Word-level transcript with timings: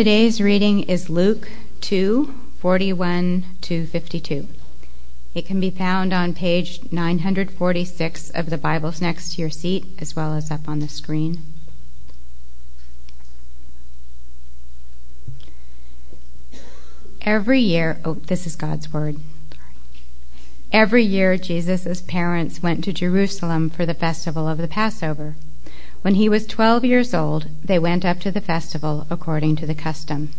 Today's 0.00 0.40
reading 0.40 0.84
is 0.84 1.10
Luke 1.10 1.50
2 1.82 2.32
41 2.58 3.44
to 3.60 3.84
52. 3.84 4.48
It 5.34 5.44
can 5.44 5.60
be 5.60 5.68
found 5.68 6.14
on 6.14 6.32
page 6.32 6.90
946 6.90 8.30
of 8.30 8.48
the 8.48 8.56
Bibles 8.56 9.02
next 9.02 9.34
to 9.34 9.42
your 9.42 9.50
seat, 9.50 9.84
as 9.98 10.16
well 10.16 10.32
as 10.32 10.50
up 10.50 10.66
on 10.66 10.78
the 10.78 10.88
screen. 10.88 11.42
Every 17.20 17.60
year, 17.60 18.00
oh, 18.02 18.14
this 18.14 18.46
is 18.46 18.56
God's 18.56 18.90
Word. 18.90 19.16
Every 20.72 21.02
year, 21.02 21.36
Jesus' 21.36 22.00
parents 22.00 22.62
went 22.62 22.82
to 22.84 22.94
Jerusalem 22.94 23.68
for 23.68 23.84
the 23.84 23.92
festival 23.92 24.48
of 24.48 24.56
the 24.56 24.66
Passover. 24.66 25.36
When 26.02 26.14
he 26.14 26.30
was 26.30 26.46
twelve 26.46 26.84
years 26.84 27.12
old, 27.12 27.48
they 27.62 27.78
went 27.78 28.06
up 28.06 28.20
to 28.20 28.30
the 28.30 28.40
festival 28.40 29.06
according 29.10 29.56
to 29.56 29.66
the 29.66 29.74
custom. 29.74 30.30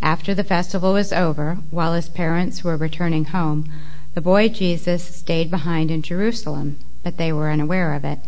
After 0.00 0.34
the 0.34 0.44
festival 0.44 0.92
was 0.92 1.12
over, 1.12 1.58
while 1.70 1.94
his 1.94 2.08
parents 2.08 2.62
were 2.62 2.76
returning 2.76 3.24
home, 3.26 3.68
the 4.14 4.20
boy 4.20 4.48
Jesus 4.48 5.02
stayed 5.02 5.50
behind 5.50 5.90
in 5.90 6.02
Jerusalem, 6.02 6.78
but 7.02 7.16
they 7.16 7.32
were 7.32 7.50
unaware 7.50 7.92
of 7.94 8.04
it. 8.04 8.20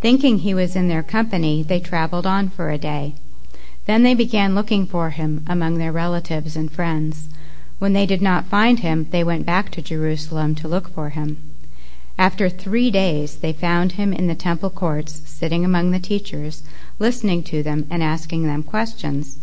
Thinking 0.00 0.38
he 0.38 0.54
was 0.54 0.74
in 0.74 0.88
their 0.88 1.02
company, 1.02 1.62
they 1.62 1.80
traveled 1.80 2.26
on 2.26 2.48
for 2.48 2.70
a 2.70 2.78
day. 2.78 3.14
Then 3.84 4.02
they 4.02 4.14
began 4.14 4.54
looking 4.54 4.86
for 4.86 5.10
him 5.10 5.44
among 5.46 5.76
their 5.76 5.92
relatives 5.92 6.56
and 6.56 6.72
friends. 6.72 7.28
When 7.78 7.92
they 7.92 8.06
did 8.06 8.22
not 8.22 8.46
find 8.46 8.80
him, 8.80 9.08
they 9.10 9.22
went 9.22 9.44
back 9.44 9.70
to 9.72 9.82
Jerusalem 9.82 10.54
to 10.56 10.68
look 10.68 10.88
for 10.88 11.10
him. 11.10 11.53
After 12.16 12.48
three 12.48 12.90
days, 12.90 13.36
they 13.36 13.52
found 13.52 13.92
him 13.92 14.12
in 14.12 14.28
the 14.28 14.34
temple 14.34 14.70
courts, 14.70 15.22
sitting 15.26 15.64
among 15.64 15.90
the 15.90 15.98
teachers, 15.98 16.62
listening 16.98 17.42
to 17.44 17.62
them 17.62 17.86
and 17.90 18.02
asking 18.02 18.46
them 18.46 18.62
questions. 18.62 19.38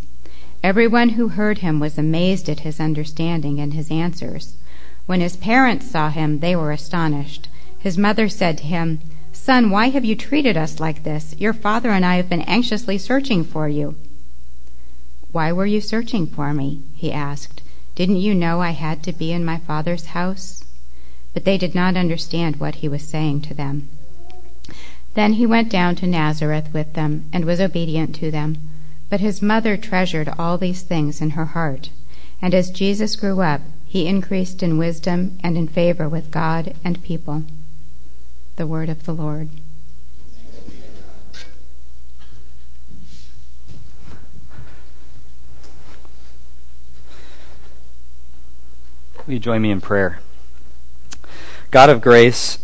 Everyone 0.63 1.09
who 1.09 1.29
heard 1.29 1.57
him 1.57 1.79
was 1.79 1.97
amazed 1.97 2.47
at 2.47 2.61
his 2.61 2.79
understanding 2.79 3.59
and 3.59 3.73
his 3.73 3.91
answers. 3.91 4.55
When 5.05 5.19
his 5.19 5.35
parents 5.35 5.89
saw 5.89 6.09
him, 6.09 6.39
they 6.39 6.55
were 6.55 6.71
astonished. 6.71 7.49
His 7.77 7.97
mother 7.97 8.29
said 8.29 8.59
to 8.59 8.63
him, 8.63 8.99
Son, 9.33 9.69
why 9.69 9.89
have 9.89 10.05
you 10.05 10.15
treated 10.15 10.55
us 10.55 10.79
like 10.79 11.03
this? 11.03 11.35
Your 11.37 11.53
father 11.53 11.89
and 11.89 12.05
I 12.05 12.15
have 12.15 12.29
been 12.29 12.41
anxiously 12.41 12.97
searching 12.97 13.43
for 13.43 13.67
you. 13.67 13.95
Why 15.31 15.51
were 15.51 15.65
you 15.65 15.81
searching 15.81 16.27
for 16.27 16.53
me? 16.53 16.81
he 16.95 17.11
asked. 17.11 17.61
Didn't 17.95 18.17
you 18.17 18.35
know 18.35 18.61
I 18.61 18.71
had 18.71 19.03
to 19.03 19.11
be 19.11 19.31
in 19.31 19.43
my 19.43 19.57
father's 19.57 20.07
house? 20.07 20.63
But 21.33 21.45
they 21.45 21.57
did 21.57 21.73
not 21.73 21.95
understand 21.95 22.57
what 22.57 22.75
he 22.75 22.87
was 22.87 23.03
saying 23.03 23.41
to 23.41 23.53
them. 23.53 23.89
Then 25.13 25.33
he 25.33 25.45
went 25.45 25.69
down 25.69 25.95
to 25.97 26.07
Nazareth 26.07 26.69
with 26.73 26.93
them 26.93 27.25
and 27.33 27.45
was 27.45 27.59
obedient 27.59 28.15
to 28.15 28.31
them. 28.31 28.57
But 29.09 29.19
his 29.19 29.41
mother 29.41 29.75
treasured 29.75 30.29
all 30.39 30.57
these 30.57 30.83
things 30.83 31.19
in 31.19 31.31
her 31.31 31.45
heart. 31.45 31.89
And 32.41 32.55
as 32.55 32.71
Jesus 32.71 33.17
grew 33.17 33.41
up, 33.41 33.61
he 33.85 34.07
increased 34.07 34.63
in 34.63 34.77
wisdom 34.77 35.37
and 35.43 35.57
in 35.57 35.67
favor 35.67 36.07
with 36.07 36.31
God 36.31 36.73
and 36.83 37.03
people. 37.03 37.43
The 38.55 38.65
word 38.65 38.87
of 38.87 39.05
the 39.05 39.13
Lord. 39.13 39.49
Will 49.27 49.33
you 49.33 49.39
join 49.39 49.61
me 49.61 49.71
in 49.71 49.81
prayer? 49.81 50.19
God 51.71 51.89
of 51.89 52.01
grace, 52.01 52.57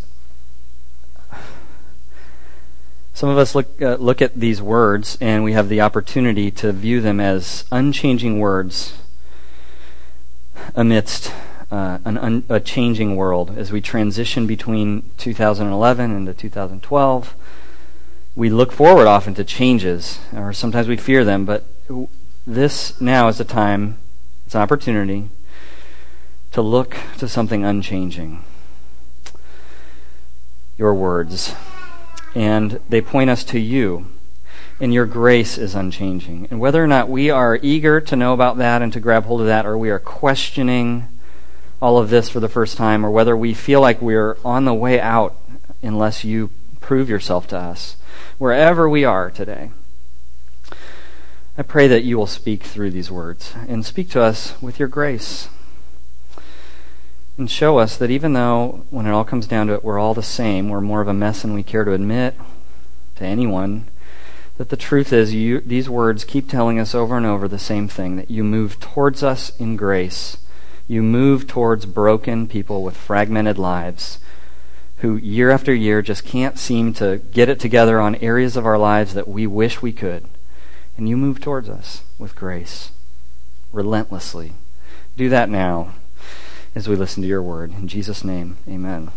some 3.13 3.29
of 3.29 3.37
us 3.37 3.55
look, 3.55 3.81
uh, 3.81 3.95
look 3.95 4.21
at 4.21 4.37
these 4.37 4.61
words 4.61 5.17
and 5.21 5.45
we 5.45 5.53
have 5.53 5.69
the 5.69 5.79
opportunity 5.79 6.51
to 6.51 6.73
view 6.73 6.99
them 6.99 7.21
as 7.21 7.63
unchanging 7.71 8.39
words 8.39 8.97
amidst 10.75 11.31
uh, 11.71 11.99
an 12.03 12.17
un- 12.17 12.43
a 12.49 12.59
changing 12.59 13.15
world 13.15 13.57
as 13.57 13.71
we 13.71 13.79
transition 13.79 14.45
between 14.45 15.09
2011 15.17 16.11
and 16.11 16.37
2012. 16.37 17.35
We 18.35 18.49
look 18.49 18.73
forward 18.73 19.07
often 19.07 19.33
to 19.35 19.45
changes, 19.45 20.19
or 20.35 20.51
sometimes 20.51 20.89
we 20.89 20.97
fear 20.97 21.23
them, 21.23 21.45
but 21.45 21.63
this 22.45 22.99
now 22.99 23.29
is 23.29 23.39
a 23.39 23.45
time, 23.45 23.99
it's 24.45 24.53
an 24.53 24.61
opportunity 24.61 25.29
to 26.51 26.61
look 26.61 26.97
to 27.19 27.29
something 27.29 27.63
unchanging 27.63 28.43
your 30.77 30.93
words, 30.93 31.55
and 32.35 32.79
they 32.87 33.01
point 33.01 33.29
us 33.29 33.43
to 33.45 33.59
you. 33.59 34.07
And 34.79 34.93
your 34.93 35.07
grace 35.07 35.57
is 35.57 35.73
unchanging. 35.73 36.47
And 36.51 36.59
whether 36.59 36.83
or 36.83 36.87
not 36.87 37.09
we 37.09 37.31
are 37.31 37.57
eager 37.63 37.99
to 37.99 38.15
know 38.15 38.33
about 38.33 38.57
that 38.57 38.83
and 38.83 38.93
to 38.93 38.99
grab 38.99 39.25
hold 39.25 39.41
of 39.41 39.47
that, 39.47 39.65
or 39.65 39.75
we 39.75 39.89
are 39.89 39.97
questioning 39.97 41.07
all 41.81 41.97
of 41.97 42.11
this 42.11 42.29
for 42.29 42.39
the 42.39 42.47
first 42.47 42.77
time, 42.77 43.03
or 43.03 43.09
whether 43.09 43.35
we 43.35 43.55
feel 43.55 43.81
like 43.81 44.01
we're 44.01 44.37
on 44.45 44.65
the 44.65 44.73
way 44.75 44.99
out 44.99 45.35
unless 45.81 46.23
you 46.23 46.51
prove 46.79 47.09
yourself 47.09 47.47
to 47.47 47.57
us, 47.57 47.95
wherever 48.37 48.87
we 48.87 49.03
are 49.03 49.31
today, 49.31 49.71
I 51.57 51.63
pray 51.63 51.87
that 51.87 52.03
you 52.03 52.17
will 52.17 52.27
speak 52.27 52.61
through 52.63 52.91
these 52.91 53.09
words 53.09 53.55
and 53.67 53.83
speak 53.83 54.11
to 54.11 54.21
us 54.21 54.61
with 54.61 54.77
your 54.77 54.87
grace 54.87 55.49
and 57.37 57.49
show 57.49 57.77
us 57.77 57.97
that 57.97 58.09
even 58.09 58.33
though, 58.33 58.85
when 58.89 59.05
it 59.05 59.11
all 59.11 59.23
comes 59.23 59.47
down 59.47 59.67
to 59.67 59.73
it, 59.73 59.83
we're 59.83 59.99
all 59.99 60.13
the 60.13 60.23
same, 60.23 60.69
we're 60.69 60.81
more 60.81 61.01
of 61.01 61.07
a 61.07 61.13
mess 61.13 61.43
than 61.43 61.53
we 61.53 61.63
care 61.63 61.83
to 61.83 61.93
admit 61.93 62.35
to 63.15 63.23
anyone, 63.23 63.85
that 64.57 64.69
the 64.69 64.77
truth 64.77 65.13
is 65.13 65.35
you, 65.35 65.59
these 65.61 65.89
words 65.89 66.23
keep 66.23 66.49
telling 66.49 66.79
us 66.79 66.95
over 66.95 67.15
and 67.15 67.25
over 67.25 67.47
the 67.47 67.59
same 67.59 67.87
thing 67.87 68.15
that 68.15 68.31
you 68.31 68.43
move 68.43 68.79
towards 68.79 69.21
us 69.21 69.55
in 69.57 69.75
grace. 69.75 70.37
You 70.87 71.03
move 71.03 71.47
towards 71.47 71.85
broken 71.85 72.47
people 72.47 72.81
with 72.81 72.97
fragmented 72.97 73.57
lives 73.57 74.19
who 74.97 75.15
year 75.15 75.51
after 75.51 75.73
year 75.73 76.01
just 76.01 76.25
can't 76.25 76.57
seem 76.57 76.91
to 76.93 77.17
get 77.31 77.49
it 77.49 77.59
together 77.59 77.99
on 77.99 78.15
areas 78.15 78.57
of 78.57 78.65
our 78.65 78.79
lives 78.79 79.13
that 79.13 79.27
we 79.27 79.45
wish 79.45 79.81
we 79.81 79.91
could. 79.91 80.25
And 80.95 81.07
you 81.07 81.15
move 81.15 81.39
towards 81.39 81.69
us 81.69 82.01
with 82.17 82.35
grace, 82.35 82.91
relentlessly. 83.71 84.53
Do 85.15 85.29
that 85.29 85.49
now 85.49 85.93
as 86.77 86.87
we 86.87 86.95
listen 86.95 87.23
to 87.23 87.27
your 87.27 87.41
word. 87.41 87.71
In 87.71 87.87
Jesus' 87.87 88.23
name, 88.23 88.55
amen. 88.67 89.09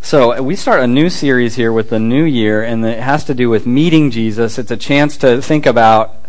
So, 0.00 0.42
we 0.42 0.56
start 0.56 0.80
a 0.80 0.86
new 0.88 1.08
series 1.08 1.54
here 1.54 1.72
with 1.72 1.90
the 1.90 2.00
new 2.00 2.24
year, 2.24 2.64
and 2.64 2.84
it 2.84 2.98
has 2.98 3.24
to 3.26 3.34
do 3.34 3.48
with 3.48 3.64
meeting 3.64 4.10
Jesus. 4.10 4.58
It's 4.58 4.72
a 4.72 4.76
chance 4.76 5.16
to 5.18 5.40
think 5.40 5.64
about 5.64 6.26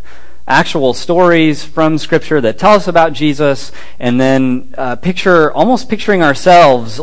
actual 0.47 0.93
stories 0.93 1.63
from 1.63 1.97
Scripture 1.97 2.39
that 2.39 2.59
tell 2.59 2.73
us 2.73 2.87
about 2.87 3.13
Jesus, 3.13 3.71
and 3.97 4.21
then 4.21 4.71
uh, 4.77 4.95
picture, 4.97 5.51
almost 5.53 5.89
picturing 5.89 6.21
ourselves 6.21 6.99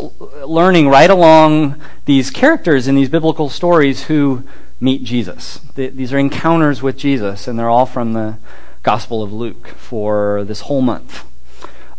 learning 0.47 0.88
right 0.88 1.10
along 1.10 1.74
these 2.04 2.30
characters 2.30 2.86
in 2.86 2.94
these 2.94 3.08
biblical 3.08 3.48
stories 3.48 4.04
who 4.04 4.44
meet 4.78 5.02
Jesus. 5.02 5.58
These 5.74 6.12
are 6.12 6.18
encounters 6.18 6.82
with 6.82 6.97
Jesus, 6.97 7.48
and 7.48 7.58
they're 7.58 7.68
all 7.68 7.84
from 7.84 8.12
the 8.12 8.38
Gospel 8.82 9.22
of 9.22 9.32
Luke 9.32 9.68
for 9.68 10.44
this 10.44 10.62
whole 10.62 10.80
month. 10.80 11.24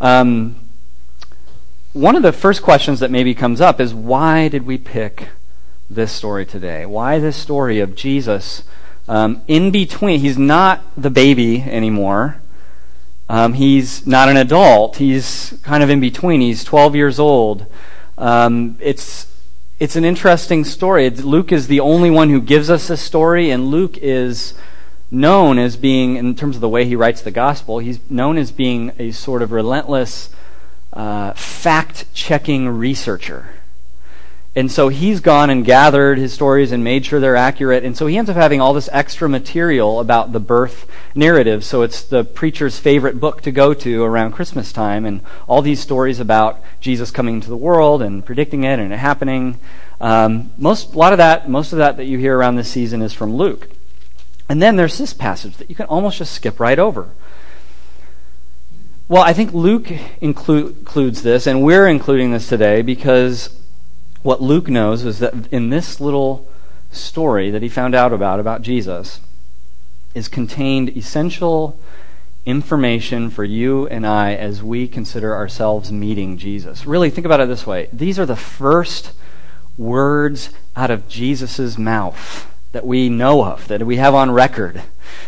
Um, 0.00 0.56
one 1.92 2.16
of 2.16 2.22
the 2.22 2.32
first 2.32 2.62
questions 2.62 3.00
that 3.00 3.10
maybe 3.10 3.34
comes 3.34 3.60
up 3.60 3.80
is 3.80 3.94
why 3.94 4.48
did 4.48 4.66
we 4.66 4.78
pick 4.78 5.28
this 5.88 6.10
story 6.10 6.44
today? 6.44 6.86
Why 6.86 7.18
this 7.18 7.36
story 7.36 7.78
of 7.80 7.94
Jesus 7.94 8.64
um, 9.08 9.42
in 9.46 9.70
between? 9.70 10.20
He's 10.20 10.38
not 10.38 10.82
the 10.96 11.10
baby 11.10 11.62
anymore. 11.62 12.40
Um, 13.28 13.54
he's 13.54 14.06
not 14.06 14.28
an 14.28 14.36
adult. 14.36 14.96
He's 14.96 15.58
kind 15.62 15.82
of 15.82 15.90
in 15.90 16.00
between. 16.00 16.40
He's 16.40 16.64
12 16.64 16.96
years 16.96 17.18
old. 17.18 17.66
Um, 18.18 18.76
it's 18.80 19.28
it's 19.78 19.96
an 19.96 20.04
interesting 20.04 20.64
story. 20.64 21.10
Luke 21.10 21.50
is 21.50 21.66
the 21.66 21.80
only 21.80 22.10
one 22.10 22.30
who 22.30 22.40
gives 22.40 22.70
us 22.70 22.88
this 22.88 23.00
story, 23.00 23.50
and 23.50 23.66
Luke 23.66 23.98
is 23.98 24.54
known 25.12 25.58
as 25.58 25.76
being, 25.76 26.16
in 26.16 26.34
terms 26.34 26.56
of 26.56 26.60
the 26.62 26.68
way 26.68 26.86
he 26.86 26.96
writes 26.96 27.20
the 27.20 27.30
gospel, 27.30 27.78
he's 27.78 27.98
known 28.10 28.38
as 28.38 28.50
being 28.50 28.92
a 28.98 29.12
sort 29.12 29.42
of 29.42 29.52
relentless 29.52 30.30
uh, 30.92 31.32
fact 31.34 32.12
checking 32.14 32.68
researcher. 32.68 33.50
And 34.54 34.70
so 34.70 34.88
he's 34.88 35.20
gone 35.20 35.48
and 35.48 35.64
gathered 35.64 36.18
his 36.18 36.34
stories 36.34 36.72
and 36.72 36.84
made 36.84 37.06
sure 37.06 37.20
they're 37.20 37.36
accurate. 37.36 37.84
And 37.84 37.96
so 37.96 38.06
he 38.06 38.18
ends 38.18 38.28
up 38.28 38.36
having 38.36 38.60
all 38.60 38.74
this 38.74 38.88
extra 38.92 39.26
material 39.26 39.98
about 39.98 40.32
the 40.32 40.40
birth 40.40 40.86
narrative. 41.14 41.64
So 41.64 41.80
it's 41.80 42.02
the 42.02 42.22
preacher's 42.22 42.78
favorite 42.78 43.18
book 43.18 43.40
to 43.42 43.50
go 43.50 43.72
to 43.72 44.04
around 44.04 44.32
Christmas 44.32 44.70
time. 44.70 45.06
And 45.06 45.22
all 45.48 45.62
these 45.62 45.80
stories 45.80 46.20
about 46.20 46.60
Jesus 46.80 47.10
coming 47.10 47.36
into 47.36 47.48
the 47.48 47.56
world 47.56 48.02
and 48.02 48.24
predicting 48.24 48.64
it 48.64 48.78
and 48.78 48.92
it 48.92 48.98
happening. 48.98 49.58
Um, 50.02 50.52
most, 50.58 50.94
a 50.94 50.98
lot 50.98 51.14
of 51.14 51.18
that, 51.18 51.48
most 51.48 51.72
of 51.72 51.78
that 51.78 51.96
that 51.96 52.04
you 52.04 52.18
hear 52.18 52.36
around 52.36 52.56
this 52.56 52.68
season 52.68 53.00
is 53.00 53.14
from 53.14 53.34
Luke. 53.34 53.70
And 54.48 54.60
then 54.60 54.76
there's 54.76 54.98
this 54.98 55.12
passage 55.12 55.56
that 55.56 55.70
you 55.70 55.76
can 55.76 55.86
almost 55.86 56.18
just 56.18 56.32
skip 56.32 56.60
right 56.60 56.78
over. 56.78 57.08
Well, 59.08 59.22
I 59.22 59.32
think 59.32 59.52
Luke 59.52 59.90
include, 60.20 60.78
includes 60.78 61.22
this, 61.22 61.46
and 61.46 61.62
we're 61.62 61.86
including 61.86 62.32
this 62.32 62.48
today 62.48 62.82
because 62.82 63.60
what 64.22 64.40
Luke 64.40 64.68
knows 64.68 65.04
is 65.04 65.18
that 65.18 65.52
in 65.52 65.70
this 65.70 66.00
little 66.00 66.48
story 66.90 67.50
that 67.50 67.62
he 67.62 67.68
found 67.68 67.94
out 67.94 68.12
about, 68.12 68.40
about 68.40 68.62
Jesus, 68.62 69.20
is 70.14 70.28
contained 70.28 70.96
essential 70.96 71.78
information 72.44 73.30
for 73.30 73.44
you 73.44 73.86
and 73.88 74.06
I 74.06 74.34
as 74.34 74.62
we 74.62 74.88
consider 74.88 75.34
ourselves 75.34 75.92
meeting 75.92 76.36
Jesus. 76.36 76.86
Really, 76.86 77.10
think 77.10 77.24
about 77.24 77.40
it 77.40 77.48
this 77.48 77.66
way 77.66 77.88
these 77.92 78.18
are 78.18 78.26
the 78.26 78.36
first 78.36 79.12
words 79.78 80.50
out 80.76 80.90
of 80.90 81.08
Jesus' 81.08 81.78
mouth 81.78 82.51
that 82.72 82.86
we 82.86 83.08
know 83.08 83.44
of, 83.44 83.68
that 83.68 83.82
we 83.82 83.96
have 83.96 84.14
on 84.14 84.30
record. 84.30 84.82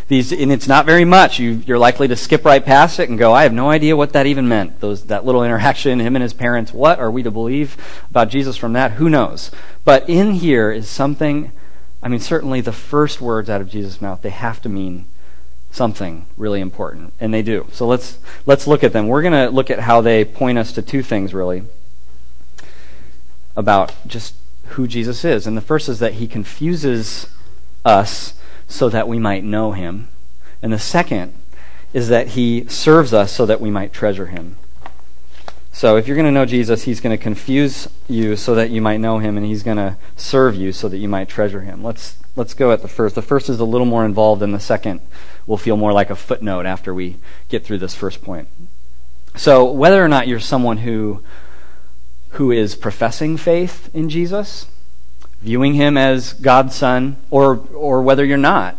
These, 0.07 0.31
and 0.31 0.51
it's 0.51 0.67
not 0.67 0.85
very 0.85 1.05
much. 1.05 1.39
You, 1.39 1.63
are 1.69 1.77
likely 1.77 2.07
to 2.07 2.15
skip 2.15 2.43
right 2.43 2.63
past 2.63 2.99
it 2.99 3.09
and 3.09 3.19
go, 3.19 3.33
I 3.33 3.43
have 3.43 3.53
no 3.53 3.69
idea 3.69 3.95
what 3.95 4.13
that 4.13 4.25
even 4.25 4.47
meant. 4.47 4.79
Those, 4.79 5.05
that 5.05 5.25
little 5.25 5.43
interaction, 5.43 5.99
him 5.99 6.15
and 6.15 6.23
his 6.23 6.33
parents, 6.33 6.73
what 6.73 6.99
are 6.99 7.11
we 7.11 7.23
to 7.23 7.31
believe 7.31 7.77
about 8.09 8.29
Jesus 8.29 8.57
from 8.57 8.73
that? 8.73 8.93
Who 8.93 9.09
knows? 9.09 9.51
But 9.83 10.09
in 10.09 10.31
here 10.31 10.71
is 10.71 10.89
something, 10.89 11.51
I 12.01 12.07
mean, 12.07 12.19
certainly 12.19 12.61
the 12.61 12.71
first 12.71 13.21
words 13.21 13.49
out 13.49 13.61
of 13.61 13.69
Jesus' 13.69 14.01
mouth, 14.01 14.21
they 14.21 14.29
have 14.31 14.61
to 14.63 14.69
mean 14.69 15.05
something 15.71 16.25
really 16.37 16.61
important. 16.61 17.13
And 17.19 17.31
they 17.31 17.43
do. 17.43 17.67
So 17.71 17.85
let's, 17.85 18.17
let's 18.47 18.65
look 18.65 18.83
at 18.83 18.91
them. 18.91 19.07
We're 19.07 19.21
going 19.21 19.33
to 19.33 19.49
look 19.49 19.69
at 19.69 19.79
how 19.79 20.01
they 20.01 20.25
point 20.25 20.57
us 20.57 20.71
to 20.73 20.81
two 20.81 21.03
things, 21.03 21.33
really, 21.33 21.63
about 23.55 23.93
just 24.07 24.35
who 24.69 24.87
Jesus 24.87 25.23
is. 25.23 25.45
And 25.45 25.55
the 25.55 25.61
first 25.61 25.89
is 25.89 25.99
that 25.99 26.13
he 26.13 26.27
confuses 26.27 27.27
us 27.85 28.33
so 28.67 28.89
that 28.89 29.07
we 29.07 29.19
might 29.19 29.43
know 29.43 29.71
him. 29.71 30.09
And 30.61 30.73
the 30.73 30.79
second 30.79 31.33
is 31.93 32.09
that 32.09 32.29
he 32.29 32.67
serves 32.67 33.13
us 33.13 33.31
so 33.31 33.45
that 33.45 33.61
we 33.61 33.69
might 33.69 33.93
treasure 33.93 34.25
him. 34.27 34.57
So 35.71 35.97
if 35.97 36.07
you're 36.07 36.15
going 36.15 36.25
to 36.25 36.31
know 36.31 36.45
Jesus, 36.45 36.83
he's 36.83 37.01
going 37.01 37.15
to 37.15 37.21
confuse 37.21 37.89
you 38.07 38.35
so 38.35 38.55
that 38.55 38.69
you 38.69 38.81
might 38.81 39.01
know 39.01 39.19
him, 39.19 39.35
and 39.35 39.45
he's 39.45 39.61
going 39.61 39.77
to 39.77 39.97
serve 40.15 40.55
you 40.55 40.71
so 40.71 40.87
that 40.87 40.97
you 40.97 41.09
might 41.09 41.27
treasure 41.27 41.61
him. 41.61 41.83
Let's 41.83 42.17
let's 42.37 42.53
go 42.53 42.71
at 42.71 42.81
the 42.81 42.87
first. 42.87 43.13
The 43.13 43.21
first 43.21 43.49
is 43.49 43.59
a 43.59 43.65
little 43.65 43.85
more 43.85 44.05
involved, 44.05 44.41
and 44.41 44.53
the 44.53 44.59
second 44.59 45.01
will 45.45 45.57
feel 45.57 45.75
more 45.75 45.91
like 45.91 46.09
a 46.09 46.15
footnote 46.15 46.65
after 46.65 46.93
we 46.93 47.17
get 47.49 47.65
through 47.65 47.79
this 47.79 47.93
first 47.93 48.21
point. 48.23 48.47
So 49.35 49.69
whether 49.69 50.03
or 50.03 50.07
not 50.07 50.29
you're 50.29 50.39
someone 50.39 50.77
who 50.77 51.21
who 52.29 52.51
is 52.51 52.75
professing 52.75 53.35
faith 53.35 53.89
in 53.93 54.09
Jesus, 54.09 54.67
viewing 55.45 55.75
him 55.75 55.95
as 55.95 56.33
God's 56.33 56.75
son, 56.75 57.15
or, 57.29 57.55
or 57.73 58.01
whether 58.01 58.25
you're 58.25 58.37
not. 58.37 58.77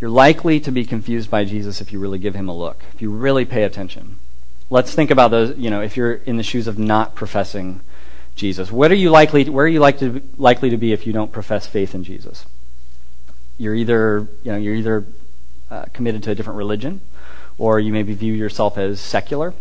You're 0.00 0.10
likely 0.10 0.60
to 0.60 0.70
be 0.70 0.84
confused 0.84 1.30
by 1.30 1.44
Jesus 1.44 1.80
if 1.80 1.92
you 1.92 1.98
really 1.98 2.18
give 2.18 2.34
him 2.34 2.48
a 2.48 2.56
look, 2.56 2.84
if 2.94 3.02
you 3.02 3.10
really 3.10 3.44
pay 3.44 3.64
attention. 3.64 4.16
Let's 4.70 4.94
think 4.94 5.10
about 5.10 5.30
those, 5.30 5.56
you 5.58 5.70
know, 5.70 5.80
if 5.80 5.96
you're 5.96 6.12
in 6.12 6.36
the 6.36 6.42
shoes 6.42 6.66
of 6.66 6.78
not 6.78 7.14
professing 7.14 7.80
Jesus. 8.36 8.70
What 8.70 8.92
are 8.92 8.94
you 8.94 9.10
likely 9.10 9.44
to, 9.44 9.50
where 9.50 9.64
are 9.64 9.68
you 9.68 9.80
likely 9.80 10.20
to, 10.20 10.22
likely 10.36 10.70
to 10.70 10.76
be 10.76 10.92
if 10.92 11.06
you 11.06 11.12
don't 11.12 11.32
profess 11.32 11.66
faith 11.66 11.94
in 11.94 12.04
Jesus? 12.04 12.44
You're 13.56 13.74
either, 13.74 14.28
you 14.44 14.52
know, 14.52 14.58
you're 14.58 14.74
either 14.74 15.06
uh, 15.70 15.86
committed 15.92 16.22
to 16.24 16.30
a 16.30 16.34
different 16.34 16.58
religion, 16.58 17.00
or 17.56 17.80
you 17.80 17.92
maybe 17.92 18.14
view 18.14 18.34
yourself 18.34 18.78
as 18.78 19.00
secular 19.00 19.54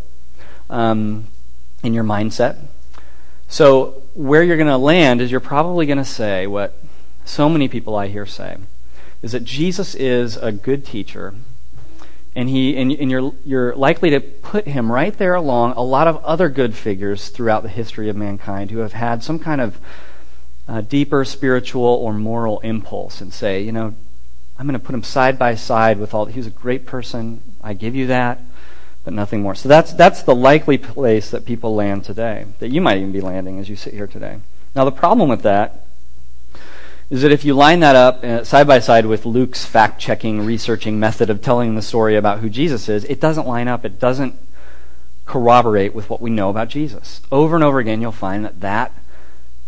um, 0.69 1.27
in 1.83 1.93
your 1.93 2.03
mindset. 2.03 2.57
So, 3.49 4.03
where 4.13 4.43
you're 4.43 4.57
going 4.57 4.67
to 4.67 4.77
land 4.77 5.21
is 5.21 5.31
you're 5.31 5.39
probably 5.39 5.85
going 5.85 5.97
to 5.97 6.05
say 6.05 6.47
what 6.47 6.81
so 7.23 7.47
many 7.47 7.67
people 7.67 7.95
I 7.95 8.07
hear 8.07 8.25
say 8.25 8.57
is 9.21 9.31
that 9.31 9.43
Jesus 9.43 9.95
is 9.95 10.37
a 10.37 10.51
good 10.51 10.85
teacher, 10.85 11.33
and, 12.35 12.49
he, 12.49 12.77
and, 12.77 12.91
and 12.91 13.09
you're, 13.09 13.33
you're 13.45 13.75
likely 13.75 14.09
to 14.11 14.19
put 14.19 14.67
him 14.67 14.91
right 14.91 15.17
there 15.17 15.33
along 15.33 15.73
a 15.73 15.81
lot 15.81 16.07
of 16.07 16.23
other 16.23 16.49
good 16.49 16.75
figures 16.75 17.29
throughout 17.29 17.63
the 17.63 17.69
history 17.69 18.09
of 18.09 18.15
mankind 18.15 18.69
who 18.69 18.79
have 18.79 18.93
had 18.93 19.23
some 19.23 19.39
kind 19.39 19.61
of 19.61 19.79
uh, 20.67 20.81
deeper 20.81 21.23
spiritual 21.23 21.83
or 21.83 22.13
moral 22.13 22.59
impulse 22.59 23.21
and 23.21 23.33
say, 23.33 23.61
you 23.61 23.71
know, 23.71 23.95
I'm 24.59 24.67
going 24.67 24.79
to 24.79 24.85
put 24.85 24.93
him 24.93 25.03
side 25.03 25.39
by 25.39 25.55
side 25.55 25.99
with 25.99 26.13
all. 26.13 26.25
He 26.25 26.39
was 26.39 26.47
a 26.47 26.51
great 26.51 26.85
person. 26.85 27.41
I 27.63 27.73
give 27.73 27.95
you 27.95 28.07
that 28.07 28.41
but 29.07 29.13
nothing 29.13 29.41
more. 29.41 29.55
So 29.55 29.69
that's, 29.69 29.93
that's 29.93 30.21
the 30.23 30.35
likely 30.35 30.77
place 30.77 31.31
that 31.31 31.45
people 31.45 31.73
land 31.73 32.03
today, 32.03 32.45
that 32.59 32.71
you 32.71 32.81
might 32.81 32.97
even 32.97 33.13
be 33.13 33.21
landing 33.21 33.57
as 33.57 33.69
you 33.69 33.77
sit 33.77 33.93
here 33.93 34.05
today. 34.05 34.41
Now, 34.75 34.83
the 34.83 34.91
problem 34.91 35.29
with 35.29 35.43
that 35.43 35.85
is 37.09 37.21
that 37.21 37.31
if 37.31 37.45
you 37.45 37.53
line 37.53 37.79
that 37.79 37.95
up 37.95 38.21
uh, 38.21 38.43
side 38.43 38.67
by 38.67 38.79
side 38.79 39.05
with 39.05 39.25
Luke's 39.25 39.63
fact 39.63 40.01
checking, 40.01 40.45
researching 40.45 40.99
method 40.99 41.29
of 41.29 41.41
telling 41.41 41.75
the 41.75 41.81
story 41.81 42.17
about 42.17 42.39
who 42.39 42.49
Jesus 42.49 42.89
is, 42.89 43.05
it 43.05 43.21
doesn't 43.21 43.47
line 43.47 43.69
up. 43.69 43.85
It 43.85 43.97
doesn't 43.97 44.35
corroborate 45.25 45.95
with 45.95 46.09
what 46.09 46.21
we 46.21 46.29
know 46.29 46.49
about 46.49 46.67
Jesus. 46.67 47.21
Over 47.31 47.55
and 47.55 47.63
over 47.63 47.79
again, 47.79 48.01
you'll 48.01 48.11
find 48.11 48.43
that 48.43 48.59
that, 48.59 48.91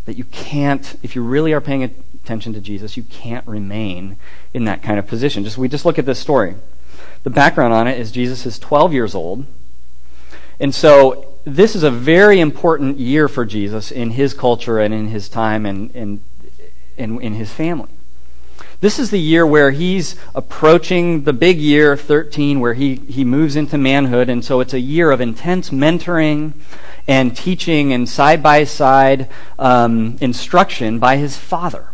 that 0.03 0.17
you 0.17 0.25
can't, 0.25 0.97
if 1.01 1.15
you 1.15 1.23
really 1.23 1.53
are 1.53 1.61
paying 1.61 1.83
attention 1.83 2.51
to 2.51 2.59
Jesus, 2.59 2.97
you 2.97 3.03
can't 3.03 3.47
remain 3.47 4.17
in 4.53 4.65
that 4.65 4.83
kind 4.83 4.99
of 4.99 5.07
position. 5.07 5.45
Just 5.45 5.57
we 5.57 5.69
just 5.69 5.85
look 5.85 5.97
at 5.97 6.05
this 6.05 6.19
story. 6.19 6.55
The 7.23 7.29
background 7.29 7.73
on 7.73 7.87
it 7.87 7.99
is 7.99 8.11
Jesus 8.11 8.45
is 8.45 8.59
12 8.59 8.93
years 8.93 9.13
old. 9.13 9.45
And 10.59 10.73
so 10.73 11.35
this 11.45 11.75
is 11.75 11.83
a 11.83 11.91
very 11.91 12.39
important 12.39 12.97
year 12.97 13.27
for 13.27 13.45
Jesus 13.45 13.91
in 13.91 14.11
his 14.11 14.33
culture 14.33 14.79
and 14.79 14.93
in 14.93 15.07
his 15.07 15.29
time 15.29 15.65
and 15.65 15.91
in, 15.95 16.21
in, 16.97 17.21
in 17.21 17.33
his 17.33 17.51
family. 17.51 17.89
This 18.81 18.97
is 18.97 19.11
the 19.11 19.19
year 19.19 19.45
where 19.45 19.71
he's 19.71 20.15
approaching 20.33 21.23
the 21.23 21.33
big 21.33 21.57
year 21.57 21.91
of 21.91 22.01
13, 22.01 22.61
where 22.61 22.73
he, 22.73 22.95
he 22.95 23.25
moves 23.25 23.57
into 23.57 23.77
manhood. 23.77 24.29
And 24.29 24.43
so 24.43 24.61
it's 24.61 24.73
a 24.73 24.79
year 24.79 25.11
of 25.11 25.19
intense 25.19 25.69
mentoring 25.69 26.53
and 27.05 27.35
teaching 27.35 27.91
and 27.91 28.07
side 28.07 28.41
by 28.41 28.63
side 28.63 29.27
instruction 29.59 30.99
by 30.99 31.17
his 31.17 31.35
father. 31.35 31.89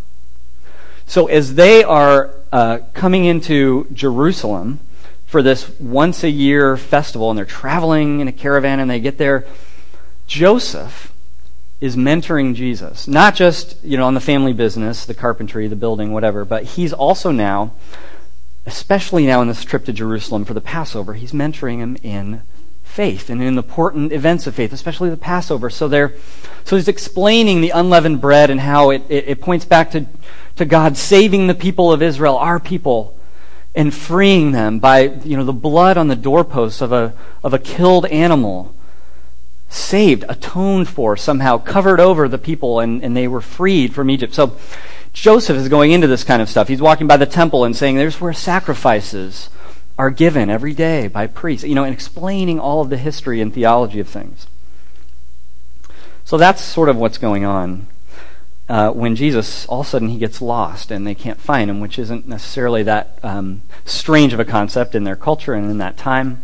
So 1.08 1.28
as 1.28 1.56
they 1.56 1.84
are 1.84 2.32
uh, 2.52 2.80
coming 2.94 3.26
into 3.26 3.88
Jerusalem, 3.94 4.80
for 5.36 5.42
this 5.42 5.70
once 5.82 6.24
a 6.24 6.30
year 6.30 6.78
festival, 6.78 7.30
and 7.30 7.38
they're 7.38 7.44
traveling 7.44 8.22
in 8.22 8.28
a 8.30 8.32
caravan 8.32 8.80
and 8.80 8.90
they 8.90 9.02
get 9.02 9.18
there. 9.18 9.46
Joseph 10.28 11.12
is 11.82 11.98
mentoring 11.98 12.56
Jesus, 12.56 13.06
not 13.06 13.36
just 13.36 13.76
you 13.84 13.98
know 13.98 14.08
on 14.08 14.14
the 14.14 14.22
family 14.22 14.54
business, 14.54 15.06
the 15.06 15.14
carpentry, 15.14 15.68
the 15.68 15.76
building, 15.76 16.14
whatever, 16.14 16.46
but 16.46 16.64
he's 16.64 16.94
also 16.94 17.32
now, 17.32 17.74
especially 18.66 19.26
now 19.26 19.42
in 19.42 19.50
this 19.50 19.66
trip 19.66 19.84
to 19.84 19.92
Jerusalem 19.92 20.46
for 20.46 20.54
the 20.54 20.62
Passover, 20.62 21.16
he's 21.16 21.34
mentoring 21.34 21.80
him 21.80 21.98
in 22.02 22.42
faith 22.86 23.30
and 23.30 23.44
in 23.44 23.56
the 23.56 23.62
important 23.62 24.14
events 24.14 24.48
of 24.48 24.56
faith, 24.56 24.72
especially 24.72 25.10
the 25.10 25.18
Passover. 25.18 25.70
So 25.70 25.90
they 25.90 26.08
so 26.64 26.78
he's 26.78 26.88
explaining 26.88 27.60
the 27.60 27.72
unleavened 27.72 28.22
bread 28.22 28.50
and 28.50 28.62
how 28.62 28.90
it, 28.92 29.02
it, 29.10 29.28
it 29.28 29.42
points 29.42 29.66
back 29.66 29.92
to, 29.92 30.06
to 30.56 30.64
God 30.64 30.96
saving 30.96 31.48
the 31.48 31.54
people 31.54 31.92
of 31.92 32.02
Israel, 32.02 32.38
our 32.38 32.58
people, 32.58 33.20
and 33.76 33.94
freeing 33.94 34.52
them 34.52 34.80
by 34.80 35.02
you 35.24 35.36
know 35.36 35.44
the 35.44 35.54
blood 35.54 35.98
on 35.98 36.08
the 36.08 36.16
doorposts 36.16 36.82
of 36.82 36.92
a 36.92 37.14
of 37.44 37.54
a 37.54 37.60
killed 37.60 38.06
animal 38.08 38.74
saved 39.70 40.24
atoned 40.30 40.88
for 40.88 41.18
somehow 41.18 41.58
covered 41.58 42.00
over 42.00 42.28
the 42.28 42.38
people 42.38 42.80
and, 42.80 43.04
and 43.04 43.16
they 43.18 43.28
were 43.28 43.42
freed 43.42 43.94
from 43.94 44.10
egypt. 44.10 44.34
So 44.34 44.58
joseph 45.12 45.58
is 45.58 45.70
going 45.70 45.92
into 45.92 46.08
this 46.08 46.24
kind 46.24 46.42
of 46.42 46.50
stuff. 46.50 46.68
He's 46.68 46.82
walking 46.82 47.08
by 47.08 47.18
the 47.18 47.26
temple 47.26 47.66
and 47.66 47.76
saying 47.76 47.98
there's 47.98 48.22
where 48.22 48.34
sacrifices 48.34 49.50
are 49.98 50.10
given 50.10 50.50
every 50.50 50.74
day 50.74 51.08
by 51.08 51.28
priests 51.28 51.66
you 51.66 51.76
know 51.76 51.84
and 51.84 51.94
explaining 51.94 52.60
all 52.60 52.82
of 52.82 52.90
the 52.90 52.98
history 52.98 53.42
and 53.42 53.54
theology 53.54 54.00
of 54.00 54.08
things. 54.08 54.48
So 56.24 56.38
that's 56.38 56.62
sort 56.62 56.90
of 56.90 56.96
what's 56.96 57.18
going 57.18 57.46
on 57.46 57.88
uh, 58.68 58.92
when 58.92 59.16
Jesus 59.16 59.66
all 59.68 59.82
of 59.82 59.88
a 59.88 59.90
sudden 59.90 60.10
he 60.10 60.18
gets 60.18 60.42
lost 60.42 60.92
and 60.92 61.06
they 61.06 61.16
can't 61.16 61.40
find 61.40 61.70
him, 61.70 61.80
which 61.80 62.00
isn't 62.00 62.28
necessarily 62.28 62.84
that 62.84 63.20
um, 63.24 63.62
strange 63.86 64.34
of 64.34 64.40
a 64.40 64.46
concept 64.46 64.96
in 64.96 65.04
their 65.04 65.16
culture 65.16 65.54
and 65.54 65.70
in 65.70 65.78
that 65.78 65.98
time. 65.98 66.44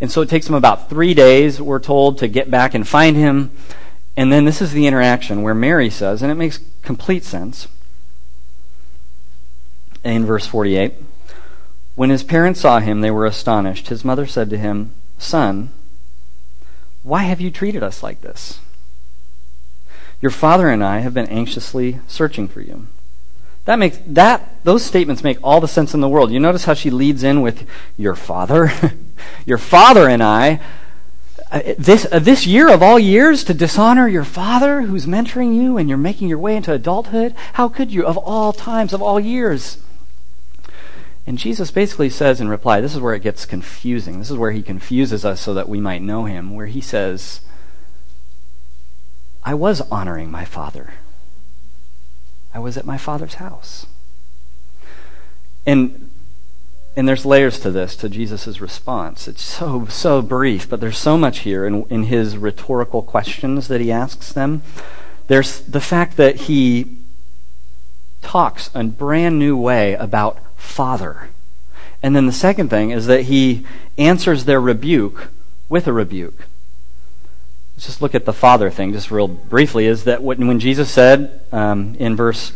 And 0.00 0.10
so 0.10 0.20
it 0.20 0.28
takes 0.28 0.46
them 0.46 0.54
about 0.54 0.90
three 0.90 1.14
days, 1.14 1.60
we're 1.60 1.80
told, 1.80 2.18
to 2.18 2.28
get 2.28 2.50
back 2.50 2.74
and 2.74 2.86
find 2.86 3.16
him. 3.16 3.50
And 4.16 4.30
then 4.30 4.44
this 4.44 4.60
is 4.60 4.72
the 4.72 4.86
interaction 4.86 5.42
where 5.42 5.54
Mary 5.54 5.88
says, 5.88 6.22
and 6.22 6.30
it 6.30 6.36
makes 6.36 6.60
complete 6.82 7.24
sense 7.24 7.68
in 10.04 10.24
verse 10.24 10.46
48 10.46 10.94
When 11.94 12.10
his 12.10 12.22
parents 12.22 12.60
saw 12.60 12.80
him, 12.80 13.00
they 13.00 13.10
were 13.10 13.26
astonished. 13.26 13.88
His 13.88 14.04
mother 14.04 14.26
said 14.26 14.50
to 14.50 14.58
him, 14.58 14.92
Son, 15.18 15.70
why 17.02 17.22
have 17.22 17.40
you 17.40 17.50
treated 17.50 17.82
us 17.82 18.02
like 18.02 18.20
this? 18.20 18.58
Your 20.20 20.30
father 20.30 20.68
and 20.68 20.82
I 20.82 21.00
have 21.00 21.14
been 21.14 21.28
anxiously 21.28 22.00
searching 22.06 22.48
for 22.48 22.60
you. 22.60 22.86
That 23.66 23.78
makes 23.78 23.98
that 24.06 24.64
those 24.64 24.84
statements 24.84 25.24
make 25.24 25.38
all 25.42 25.60
the 25.60 25.68
sense 25.68 25.92
in 25.92 26.00
the 26.00 26.08
world. 26.08 26.30
You 26.30 26.40
notice 26.40 26.64
how 26.64 26.74
she 26.74 26.88
leads 26.88 27.22
in 27.22 27.40
with 27.42 27.68
your 27.96 28.14
father, 28.14 28.70
your 29.46 29.58
father 29.58 30.08
and 30.08 30.22
I. 30.22 30.60
Uh, 31.50 31.74
this 31.78 32.06
uh, 32.10 32.18
this 32.18 32.46
year 32.46 32.72
of 32.72 32.82
all 32.82 32.98
years 32.98 33.44
to 33.44 33.54
dishonor 33.54 34.08
your 34.08 34.24
father 34.24 34.82
who's 34.82 35.06
mentoring 35.06 35.54
you 35.54 35.76
and 35.76 35.88
you're 35.88 35.98
making 35.98 36.28
your 36.28 36.38
way 36.38 36.56
into 36.56 36.72
adulthood. 36.72 37.34
How 37.54 37.68
could 37.68 37.92
you 37.92 38.04
of 38.04 38.16
all 38.16 38.52
times 38.52 38.92
of 38.92 39.02
all 39.02 39.20
years? 39.20 39.78
And 41.26 41.38
Jesus 41.38 41.72
basically 41.72 42.10
says 42.10 42.40
in 42.40 42.48
reply, 42.48 42.80
this 42.80 42.94
is 42.94 43.00
where 43.00 43.14
it 43.14 43.22
gets 43.22 43.46
confusing. 43.46 44.20
This 44.20 44.30
is 44.30 44.36
where 44.36 44.52
he 44.52 44.62
confuses 44.62 45.24
us 45.24 45.40
so 45.40 45.54
that 45.54 45.68
we 45.68 45.80
might 45.80 46.02
know 46.02 46.24
him, 46.24 46.54
where 46.54 46.66
he 46.66 46.80
says, 46.80 47.40
I 49.46 49.54
was 49.54 49.80
honoring 49.92 50.30
my 50.30 50.44
father. 50.44 50.94
I 52.52 52.58
was 52.58 52.76
at 52.76 52.84
my 52.84 52.98
father's 52.98 53.34
house. 53.34 53.86
And 55.64 56.10
and 56.96 57.06
there's 57.06 57.26
layers 57.26 57.60
to 57.60 57.70
this, 57.70 57.94
to 57.96 58.08
Jesus' 58.08 58.58
response. 58.58 59.28
It's 59.28 59.42
so, 59.42 59.84
so 59.86 60.22
brief, 60.22 60.66
but 60.66 60.80
there's 60.80 60.96
so 60.96 61.18
much 61.18 61.40
here 61.40 61.66
in, 61.66 61.84
in 61.90 62.04
his 62.04 62.38
rhetorical 62.38 63.02
questions 63.02 63.68
that 63.68 63.82
he 63.82 63.92
asks 63.92 64.32
them. 64.32 64.62
There's 65.26 65.60
the 65.60 65.80
fact 65.80 66.16
that 66.16 66.36
he 66.36 66.96
talks 68.22 68.70
a 68.74 68.82
brand 68.84 69.38
new 69.38 69.58
way 69.58 69.92
about 69.92 70.38
Father. 70.56 71.28
And 72.02 72.16
then 72.16 72.24
the 72.24 72.32
second 72.32 72.70
thing 72.70 72.92
is 72.92 73.04
that 73.06 73.24
he 73.24 73.66
answers 73.98 74.46
their 74.46 74.60
rebuke 74.60 75.28
with 75.68 75.86
a 75.86 75.92
rebuke. 75.92 76.46
Let's 77.76 77.86
just 77.86 78.00
look 78.00 78.14
at 78.14 78.24
the 78.24 78.32
Father 78.32 78.70
thing, 78.70 78.94
just 78.94 79.10
real 79.10 79.28
briefly. 79.28 79.86
Is 79.86 80.04
that 80.04 80.22
when, 80.22 80.58
Jesus 80.58 80.90
said 80.90 81.42
um, 81.52 81.94
in 81.98 82.16
verse 82.16 82.52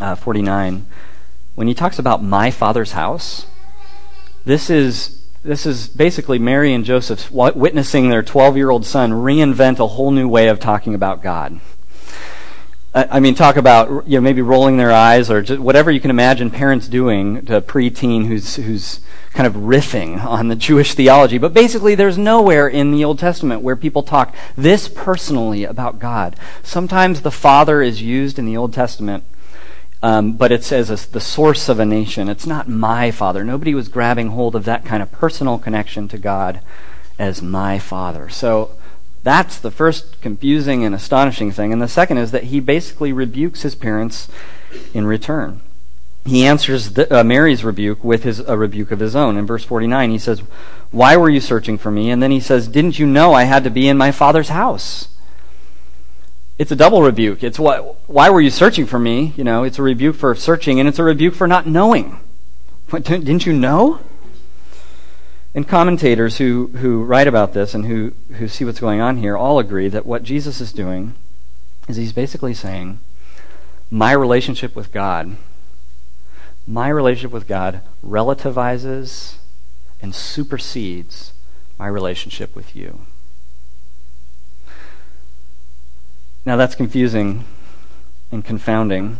uh, 0.00 0.14
49, 0.14 0.86
when 1.54 1.68
he 1.68 1.74
talks 1.74 1.98
about 1.98 2.22
my 2.22 2.50
father's 2.50 2.92
house, 2.92 3.46
this 4.46 4.70
is 4.70 5.20
this 5.42 5.66
is 5.66 5.88
basically 5.88 6.38
Mary 6.38 6.72
and 6.72 6.86
Joseph 6.86 7.30
witnessing 7.30 8.08
their 8.08 8.22
12 8.22 8.56
year 8.56 8.70
old 8.70 8.86
son 8.86 9.10
reinvent 9.10 9.78
a 9.78 9.88
whole 9.88 10.10
new 10.10 10.26
way 10.26 10.48
of 10.48 10.58
talking 10.58 10.94
about 10.94 11.22
God. 11.22 11.60
I 12.94 13.18
mean, 13.18 13.34
talk 13.34 13.56
about 13.56 14.06
maybe 14.06 14.40
rolling 14.40 14.76
their 14.76 14.92
eyes 14.92 15.28
or 15.28 15.42
whatever 15.56 15.90
you 15.90 16.00
can 16.00 16.10
imagine 16.10 16.50
parents 16.50 16.86
doing 16.86 17.44
to 17.46 17.56
a 17.56 17.62
preteen 17.62 18.26
who's 18.26 18.54
who's 18.54 19.00
kind 19.32 19.48
of 19.48 19.54
riffing 19.54 20.24
on 20.24 20.46
the 20.46 20.54
Jewish 20.54 20.94
theology. 20.94 21.38
But 21.38 21.52
basically, 21.52 21.96
there's 21.96 22.16
nowhere 22.16 22.68
in 22.68 22.92
the 22.92 23.04
Old 23.04 23.18
Testament 23.18 23.62
where 23.62 23.74
people 23.74 24.04
talk 24.04 24.34
this 24.56 24.88
personally 24.88 25.64
about 25.64 25.98
God. 25.98 26.36
Sometimes 26.62 27.22
the 27.22 27.32
Father 27.32 27.82
is 27.82 28.00
used 28.00 28.38
in 28.38 28.46
the 28.46 28.56
Old 28.56 28.72
Testament 28.72 29.24
um, 30.04 30.34
but 30.34 30.52
it 30.52 30.62
says 30.62 30.90
as 30.90 31.06
the 31.06 31.20
source 31.20 31.70
of 31.70 31.80
a 31.80 31.86
nation. 31.86 32.28
It's 32.28 32.46
not 32.46 32.68
my 32.68 33.10
father. 33.10 33.42
Nobody 33.42 33.74
was 33.74 33.88
grabbing 33.88 34.28
hold 34.28 34.54
of 34.54 34.66
that 34.66 34.84
kind 34.84 35.02
of 35.02 35.10
personal 35.10 35.58
connection 35.58 36.08
to 36.08 36.18
God 36.18 36.60
as 37.18 37.40
my 37.40 37.78
father. 37.78 38.28
So 38.28 38.76
that's 39.24 39.58
the 39.58 39.72
first 39.72 40.20
confusing 40.20 40.84
and 40.84 40.94
astonishing 40.94 41.50
thing. 41.50 41.72
And 41.72 41.82
the 41.82 41.88
second 41.88 42.18
is 42.18 42.30
that 42.30 42.44
he 42.44 42.60
basically 42.60 43.12
rebukes 43.12 43.62
his 43.62 43.74
parents 43.74 44.28
in 44.92 45.06
return. 45.06 45.60
He 46.24 46.46
answers 46.46 46.92
the, 46.92 47.20
uh, 47.20 47.24
Mary's 47.24 47.64
rebuke 47.64 48.04
with 48.04 48.22
his, 48.22 48.38
a 48.38 48.56
rebuke 48.56 48.92
of 48.92 49.00
his 49.00 49.16
own. 49.16 49.36
In 49.36 49.46
verse 49.46 49.64
49, 49.64 50.10
he 50.10 50.18
says, 50.18 50.40
Why 50.90 51.16
were 51.16 51.28
you 51.28 51.40
searching 51.40 51.76
for 51.76 51.90
me? 51.90 52.10
And 52.10 52.22
then 52.22 52.30
he 52.30 52.40
says, 52.40 52.68
Didn't 52.68 52.98
you 52.98 53.06
know 53.06 53.34
I 53.34 53.44
had 53.44 53.64
to 53.64 53.70
be 53.70 53.88
in 53.88 53.98
my 53.98 54.12
father's 54.12 54.50
house? 54.50 55.08
it's 56.58 56.70
a 56.70 56.76
double 56.76 57.02
rebuke. 57.02 57.42
It's 57.42 57.58
what, 57.58 58.08
why 58.08 58.30
were 58.30 58.40
you 58.40 58.50
searching 58.50 58.86
for 58.86 58.98
me? 58.98 59.32
You 59.36 59.44
know, 59.44 59.64
it's 59.64 59.78
a 59.78 59.82
rebuke 59.82 60.16
for 60.16 60.34
searching, 60.34 60.78
and 60.78 60.88
it's 60.88 60.98
a 60.98 61.04
rebuke 61.04 61.34
for 61.34 61.48
not 61.48 61.66
knowing. 61.66 62.20
What, 62.90 63.04
didn't 63.04 63.46
you 63.46 63.52
know? 63.52 64.00
And 65.54 65.68
commentators 65.68 66.38
who, 66.38 66.66
who 66.78 67.04
write 67.04 67.28
about 67.28 67.52
this 67.52 67.74
and 67.74 67.86
who, 67.86 68.12
who 68.38 68.48
see 68.48 68.64
what's 68.64 68.80
going 68.80 69.00
on 69.00 69.18
here 69.18 69.36
all 69.36 69.60
agree 69.60 69.88
that 69.88 70.04
what 70.04 70.24
Jesus 70.24 70.60
is 70.60 70.72
doing 70.72 71.14
is 71.88 71.96
he's 71.96 72.12
basically 72.12 72.54
saying, 72.54 72.98
my 73.88 74.10
relationship 74.10 74.74
with 74.74 74.92
God, 74.92 75.36
my 76.66 76.88
relationship 76.88 77.30
with 77.30 77.46
God 77.46 77.82
relativizes 78.04 79.36
and 80.00 80.12
supersedes 80.14 81.32
my 81.78 81.86
relationship 81.86 82.56
with 82.56 82.74
you. 82.74 83.02
Now 86.44 86.56
that's 86.56 86.74
confusing 86.74 87.44
and 88.32 88.44
confounding. 88.44 89.18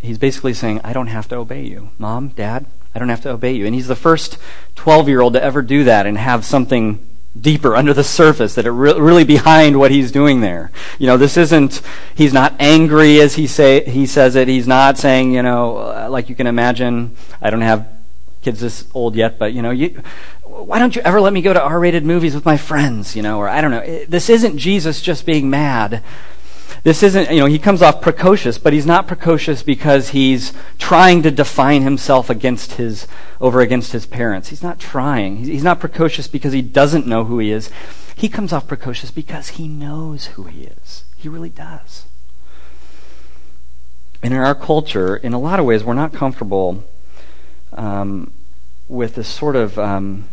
He's 0.00 0.18
basically 0.18 0.54
saying, 0.54 0.80
I 0.82 0.92
don't 0.92 1.08
have 1.08 1.28
to 1.28 1.36
obey 1.36 1.64
you. 1.64 1.90
Mom, 1.98 2.28
Dad, 2.28 2.66
I 2.94 2.98
don't 2.98 3.08
have 3.08 3.22
to 3.22 3.30
obey 3.30 3.52
you. 3.52 3.66
And 3.66 3.74
he's 3.74 3.88
the 3.88 3.96
first 3.96 4.38
12 4.76 5.08
year 5.08 5.20
old 5.20 5.34
to 5.34 5.42
ever 5.42 5.62
do 5.62 5.84
that 5.84 6.06
and 6.06 6.16
have 6.16 6.44
something 6.44 7.04
deeper 7.38 7.74
under 7.74 7.92
the 7.92 8.04
surface 8.04 8.54
that 8.54 8.66
are 8.66 8.72
re- 8.72 8.98
really 8.98 9.24
behind 9.24 9.78
what 9.78 9.90
he's 9.90 10.12
doing 10.12 10.40
there. 10.40 10.70
You 10.98 11.08
know, 11.08 11.16
this 11.16 11.36
isn't, 11.36 11.82
he's 12.14 12.32
not 12.32 12.54
angry 12.60 13.20
as 13.20 13.34
he 13.34 13.46
say, 13.46 13.84
he 13.84 14.06
says 14.06 14.36
it. 14.36 14.46
He's 14.46 14.68
not 14.68 14.98
saying, 14.98 15.32
you 15.32 15.42
know, 15.42 15.78
uh, 15.78 16.08
like 16.10 16.28
you 16.28 16.36
can 16.36 16.46
imagine, 16.46 17.16
I 17.42 17.50
don't 17.50 17.62
have 17.62 17.88
kids 18.42 18.60
this 18.60 18.86
old 18.94 19.16
yet, 19.16 19.38
but 19.38 19.52
you 19.52 19.62
know, 19.62 19.70
you, 19.70 20.02
why 20.44 20.78
don't 20.78 20.94
you 20.94 21.02
ever 21.02 21.20
let 21.20 21.32
me 21.32 21.42
go 21.42 21.52
to 21.52 21.60
R-rated 21.60 22.04
movies 22.04 22.34
with 22.34 22.44
my 22.44 22.56
friends, 22.56 23.16
you 23.16 23.22
know, 23.22 23.38
or 23.38 23.48
I 23.48 23.60
don't 23.60 23.72
know. 23.72 24.04
This 24.06 24.30
isn't 24.30 24.58
Jesus 24.58 25.02
just 25.02 25.26
being 25.26 25.50
mad. 25.50 26.02
This 26.84 27.02
isn't, 27.02 27.30
you 27.30 27.40
know, 27.40 27.46
he 27.46 27.58
comes 27.58 27.80
off 27.80 28.02
precocious, 28.02 28.58
but 28.58 28.74
he's 28.74 28.84
not 28.84 29.08
precocious 29.08 29.62
because 29.62 30.10
he's 30.10 30.52
trying 30.78 31.22
to 31.22 31.30
define 31.30 31.80
himself 31.80 32.28
against 32.28 32.74
his, 32.74 33.08
over 33.40 33.62
against 33.62 33.92
his 33.92 34.04
parents. 34.04 34.50
He's 34.50 34.62
not 34.62 34.78
trying. 34.78 35.38
He's 35.38 35.64
not 35.64 35.80
precocious 35.80 36.28
because 36.28 36.52
he 36.52 36.60
doesn't 36.60 37.06
know 37.06 37.24
who 37.24 37.38
he 37.38 37.50
is. 37.50 37.70
He 38.14 38.28
comes 38.28 38.52
off 38.52 38.68
precocious 38.68 39.10
because 39.10 39.48
he 39.48 39.66
knows 39.66 40.26
who 40.26 40.44
he 40.44 40.64
is. 40.64 41.04
He 41.16 41.26
really 41.26 41.48
does. 41.48 42.04
And 44.22 44.34
in 44.34 44.40
our 44.40 44.54
culture, 44.54 45.16
in 45.16 45.32
a 45.32 45.40
lot 45.40 45.58
of 45.58 45.64
ways, 45.64 45.82
we're 45.82 45.94
not 45.94 46.12
comfortable 46.12 46.84
um, 47.72 48.30
with 48.88 49.14
this 49.14 49.28
sort 49.28 49.56
of 49.56 49.78
um, 49.78 50.26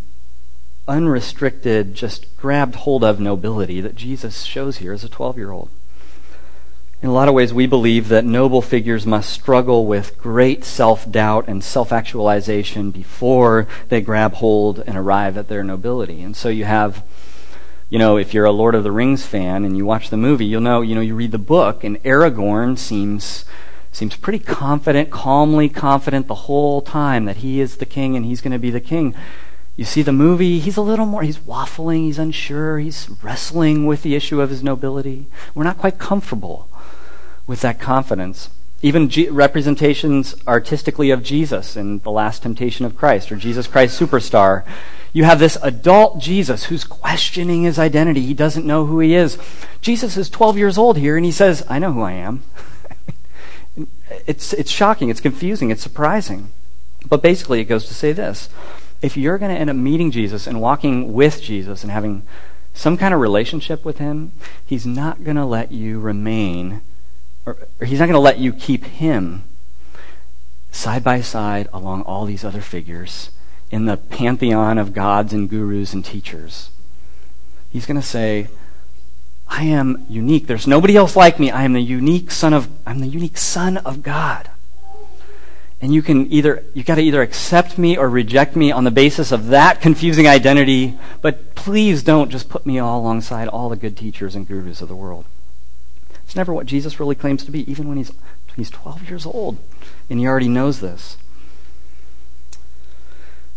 unrestricted, 0.86 1.96
just 1.96 2.36
grabbed 2.36 2.76
hold 2.76 3.06
of 3.06 3.22
nobility 3.22 3.80
that 3.80 3.96
Jesus 3.96 4.44
shows 4.44 4.78
here 4.78 4.92
as 4.92 5.06
a 5.06 5.10
12 5.10 5.38
year 5.38 5.52
old. 5.52 5.70
In 7.02 7.10
a 7.10 7.14
lot 7.14 7.28
of 7.28 7.34
ways, 7.34 7.52
we 7.52 7.66
believe 7.66 8.10
that 8.10 8.26
noble 8.26 8.62
figures 8.62 9.08
must 9.08 9.32
struggle 9.32 9.88
with 9.88 10.20
great 10.20 10.64
self 10.64 11.10
doubt 11.10 11.48
and 11.48 11.64
self 11.64 11.92
actualization 11.92 12.92
before 12.92 13.68
they 13.90 14.02
grab 14.02 14.36
hold 14.36 14.84
and 14.86 14.96
arrive 14.96 15.36
at 15.36 15.48
their 15.48 15.64
nobility. 15.64 16.22
And 16.22 16.38
so 16.38 16.50
you 16.50 16.66
have, 16.66 17.04
you 17.90 17.98
know, 17.98 18.18
if 18.18 18.36
you're 18.36 18.46
a 18.46 18.52
Lord 18.52 18.76
of 18.76 18.84
the 18.84 18.92
Rings 18.92 19.26
fan 19.26 19.66
and 19.66 19.76
you 19.76 19.84
watch 19.84 20.12
the 20.12 20.18
movie, 20.18 20.46
you'll 20.46 20.62
know, 20.62 20.82
you 20.82 20.94
know, 20.94 21.02
you 21.02 21.16
read 21.16 21.32
the 21.32 21.40
book, 21.40 21.84
and 21.84 21.98
Aragorn 22.04 22.78
seems 22.78 23.46
seems 23.92 24.16
pretty 24.16 24.40
confident, 24.40 25.10
calmly 25.10 25.70
confident 25.70 26.28
the 26.28 26.36
whole 26.36 26.82
time 26.82 27.26
that 27.26 27.38
he 27.38 27.60
is 27.60 27.78
the 27.78 27.86
king 27.86 28.16
and 28.16 28.26
he's 28.26 28.42
going 28.42 28.54
to 28.54 28.60
be 28.60 28.70
the 28.70 28.80
king. 28.80 29.16
You 29.76 29.86
see 29.86 30.04
the 30.04 30.14
movie, 30.14 30.60
he's 30.60 30.78
a 30.78 30.82
little 30.82 31.08
more, 31.08 31.24
he's 31.24 31.40
waffling, 31.40 32.06
he's 32.06 32.20
unsure, 32.20 32.78
he's 32.78 33.10
wrestling 33.24 33.88
with 33.88 34.04
the 34.04 34.16
issue 34.16 34.40
of 34.40 34.50
his 34.50 34.64
nobility. 34.64 35.26
We're 35.56 35.64
not 35.64 35.78
quite 35.78 35.98
comfortable 35.98 36.70
with 37.52 37.60
that 37.60 37.82
confidence. 37.82 38.50
Even 38.82 39.10
G- 39.10 39.30
representations 39.30 40.36
artistically 40.48 41.12
of 41.12 41.22
Jesus 41.22 41.76
in 41.76 42.00
The 42.00 42.10
Last 42.10 42.44
Temptation 42.44 42.86
of 42.86 42.96
Christ 42.96 43.30
or 43.30 43.36
Jesus 43.36 43.68
Christ 43.68 44.00
Superstar, 44.00 44.66
you 45.12 45.26
have 45.26 45.38
this 45.38 45.58
adult 45.62 46.20
Jesus 46.20 46.64
who's 46.64 46.86
questioning 46.86 47.64
his 47.64 47.78
identity. 47.78 48.22
He 48.22 48.34
doesn't 48.34 48.66
know 48.66 48.86
who 48.86 49.02
he 49.02 49.16
is. 49.16 49.38
Jesus 49.82 50.16
is 50.16 50.30
12 50.30 50.58
years 50.58 50.78
old 50.78 50.98
here 50.98 51.18
and 51.18 51.26
he 51.26 51.32
says, 51.32 51.66
I 51.68 51.78
know 51.78 51.92
who 51.92 52.04
I 52.04 52.14
am. 52.14 52.44
it's, 54.26 54.54
it's 54.54 54.72
shocking, 54.72 55.10
it's 55.10 55.20
confusing, 55.20 55.72
it's 55.72 55.84
surprising. 55.84 56.52
But 57.06 57.22
basically, 57.22 57.60
it 57.60 57.66
goes 57.66 57.86
to 57.88 57.94
say 57.94 58.14
this 58.14 58.48
if 59.02 59.18
you're 59.18 59.38
going 59.38 59.54
to 59.54 59.60
end 59.60 59.70
up 59.70 59.76
meeting 59.76 60.10
Jesus 60.10 60.48
and 60.48 60.62
walking 60.62 61.12
with 61.12 61.42
Jesus 61.42 61.84
and 61.84 61.92
having 61.92 62.24
some 62.74 62.96
kind 62.96 63.14
of 63.14 63.20
relationship 63.20 63.84
with 63.84 63.98
him, 63.98 64.32
he's 64.66 64.86
not 64.86 65.26
going 65.26 65.36
to 65.36 65.44
let 65.44 65.74
you 65.74 66.00
remain, 66.00 66.80
or, 67.52 67.68
or 67.80 67.86
he's 67.86 68.00
not 68.00 68.06
going 68.06 68.14
to 68.14 68.20
let 68.20 68.40
you 68.40 68.54
keep 68.54 68.86
him 68.86 69.44
side 70.72 71.04
by 71.04 71.22
side 71.22 71.68
along 71.74 72.02
all 72.04 72.26
these 72.26 72.44
other 72.44 72.62
figures 72.62 73.32
in 73.70 73.86
the 73.86 73.98
pantheon 73.98 74.78
of 74.78 74.94
gods 74.94 75.34
and 75.34 75.50
gurus 75.50 75.94
and 75.94 76.04
teachers. 76.04 76.70
He's 77.70 77.86
going 77.86 78.00
to 78.00 78.06
say, 78.06 78.50
I 79.48 79.64
am 79.64 80.06
unique. 80.10 80.48
There's 80.48 80.68
nobody 80.68 80.96
else 80.96 81.16
like 81.16 81.40
me. 81.40 81.52
I 81.52 81.64
am 81.64 81.74
the 81.74 81.82
unique 81.82 82.32
son 82.32 82.54
of 82.54 82.70
I'm 82.86 83.00
the 83.00 83.08
unique 83.08 83.38
son 83.38 83.78
of 83.78 84.02
God. 84.02 84.50
And 85.82 85.94
you 85.94 86.02
can 86.02 86.32
either 86.32 86.64
you 86.74 86.84
got 86.84 86.96
to 86.96 87.02
either 87.02 87.22
accept 87.22 87.78
me 87.78 87.98
or 87.98 88.10
reject 88.10 88.56
me 88.56 88.72
on 88.72 88.84
the 88.84 88.92
basis 88.92 89.32
of 89.32 89.48
that 89.48 89.82
confusing 89.82 90.28
identity, 90.28 90.98
but 91.22 91.56
please 91.56 92.04
don't 92.04 92.30
just 92.30 92.50
put 92.50 92.66
me 92.66 92.80
all 92.80 93.02
alongside 93.02 93.48
all 93.48 93.68
the 93.68 93.76
good 93.76 93.98
teachers 93.98 94.36
and 94.36 94.48
gurus 94.48 94.82
of 94.82 94.88
the 94.88 94.96
world. 94.96 95.26
It's 96.32 96.36
never 96.38 96.54
what 96.54 96.66
Jesus 96.66 96.98
really 96.98 97.16
claims 97.16 97.44
to 97.44 97.52
be, 97.52 97.70
even 97.70 97.90
when 97.90 97.98
he's 97.98 98.14
he's 98.56 98.70
12 98.70 99.10
years 99.10 99.26
old, 99.26 99.58
and 100.10 100.18
he 100.18 100.26
already 100.26 100.48
knows 100.48 100.80
this. 100.80 101.18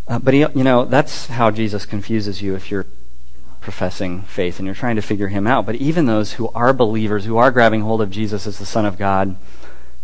Uh, 0.09 0.19
but 0.19 0.33
he, 0.33 0.41
you 0.41 0.61
know 0.61 0.83
that's 0.83 1.27
how 1.27 1.51
Jesus 1.51 1.85
confuses 1.85 2.41
you 2.41 2.53
if 2.53 2.69
you're 2.69 2.85
professing 3.61 4.23
faith 4.23 4.59
and 4.59 4.65
you're 4.65 4.75
trying 4.75 4.97
to 4.97 5.01
figure 5.01 5.29
him 5.29 5.47
out. 5.47 5.65
But 5.65 5.75
even 5.75 6.05
those 6.05 6.33
who 6.33 6.49
are 6.49 6.73
believers, 6.73 7.23
who 7.23 7.37
are 7.37 7.49
grabbing 7.49 7.79
hold 7.79 8.01
of 8.01 8.11
Jesus 8.11 8.45
as 8.45 8.59
the 8.59 8.65
Son 8.65 8.85
of 8.85 8.97
God, 8.97 9.37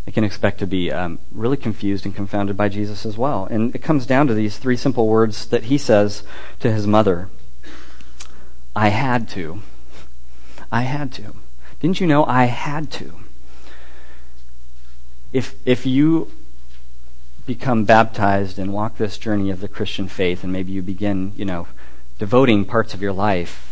they 0.05 0.13
can 0.13 0.23
expect 0.23 0.59
to 0.59 0.65
be 0.65 0.93
um, 0.93 1.19
really 1.33 1.57
confused 1.57 2.05
and 2.05 2.15
confounded 2.15 2.55
by 2.55 2.69
Jesus 2.69 3.05
as 3.05 3.17
well. 3.17 3.47
And 3.47 3.75
it 3.75 3.79
comes 3.79 4.05
down 4.05 4.27
to 4.27 4.33
these 4.33 4.57
three 4.57 4.77
simple 4.77 5.09
words 5.09 5.47
that 5.47 5.65
he 5.65 5.77
says 5.77 6.23
to 6.61 6.71
his 6.71 6.87
mother 6.87 7.27
I 8.73 8.87
had 8.87 9.27
to. 9.31 9.59
I 10.71 10.83
had 10.83 11.11
to. 11.15 11.35
Didn't 11.81 11.99
you 11.99 12.07
know 12.07 12.25
I 12.25 12.45
had 12.45 12.91
to? 12.91 13.21
if, 15.33 15.55
if 15.65 15.85
you 15.85 16.31
become 17.45 17.85
baptized 17.85 18.59
and 18.59 18.73
walk 18.73 18.97
this 18.97 19.17
journey 19.17 19.49
of 19.49 19.61
the 19.61 19.67
Christian 19.67 20.07
faith, 20.07 20.43
and 20.43 20.51
maybe 20.51 20.71
you 20.71 20.81
begin, 20.81 21.33
you 21.35 21.45
know, 21.45 21.67
devoting 22.19 22.65
parts 22.65 22.93
of 22.93 23.01
your 23.01 23.13
life 23.13 23.67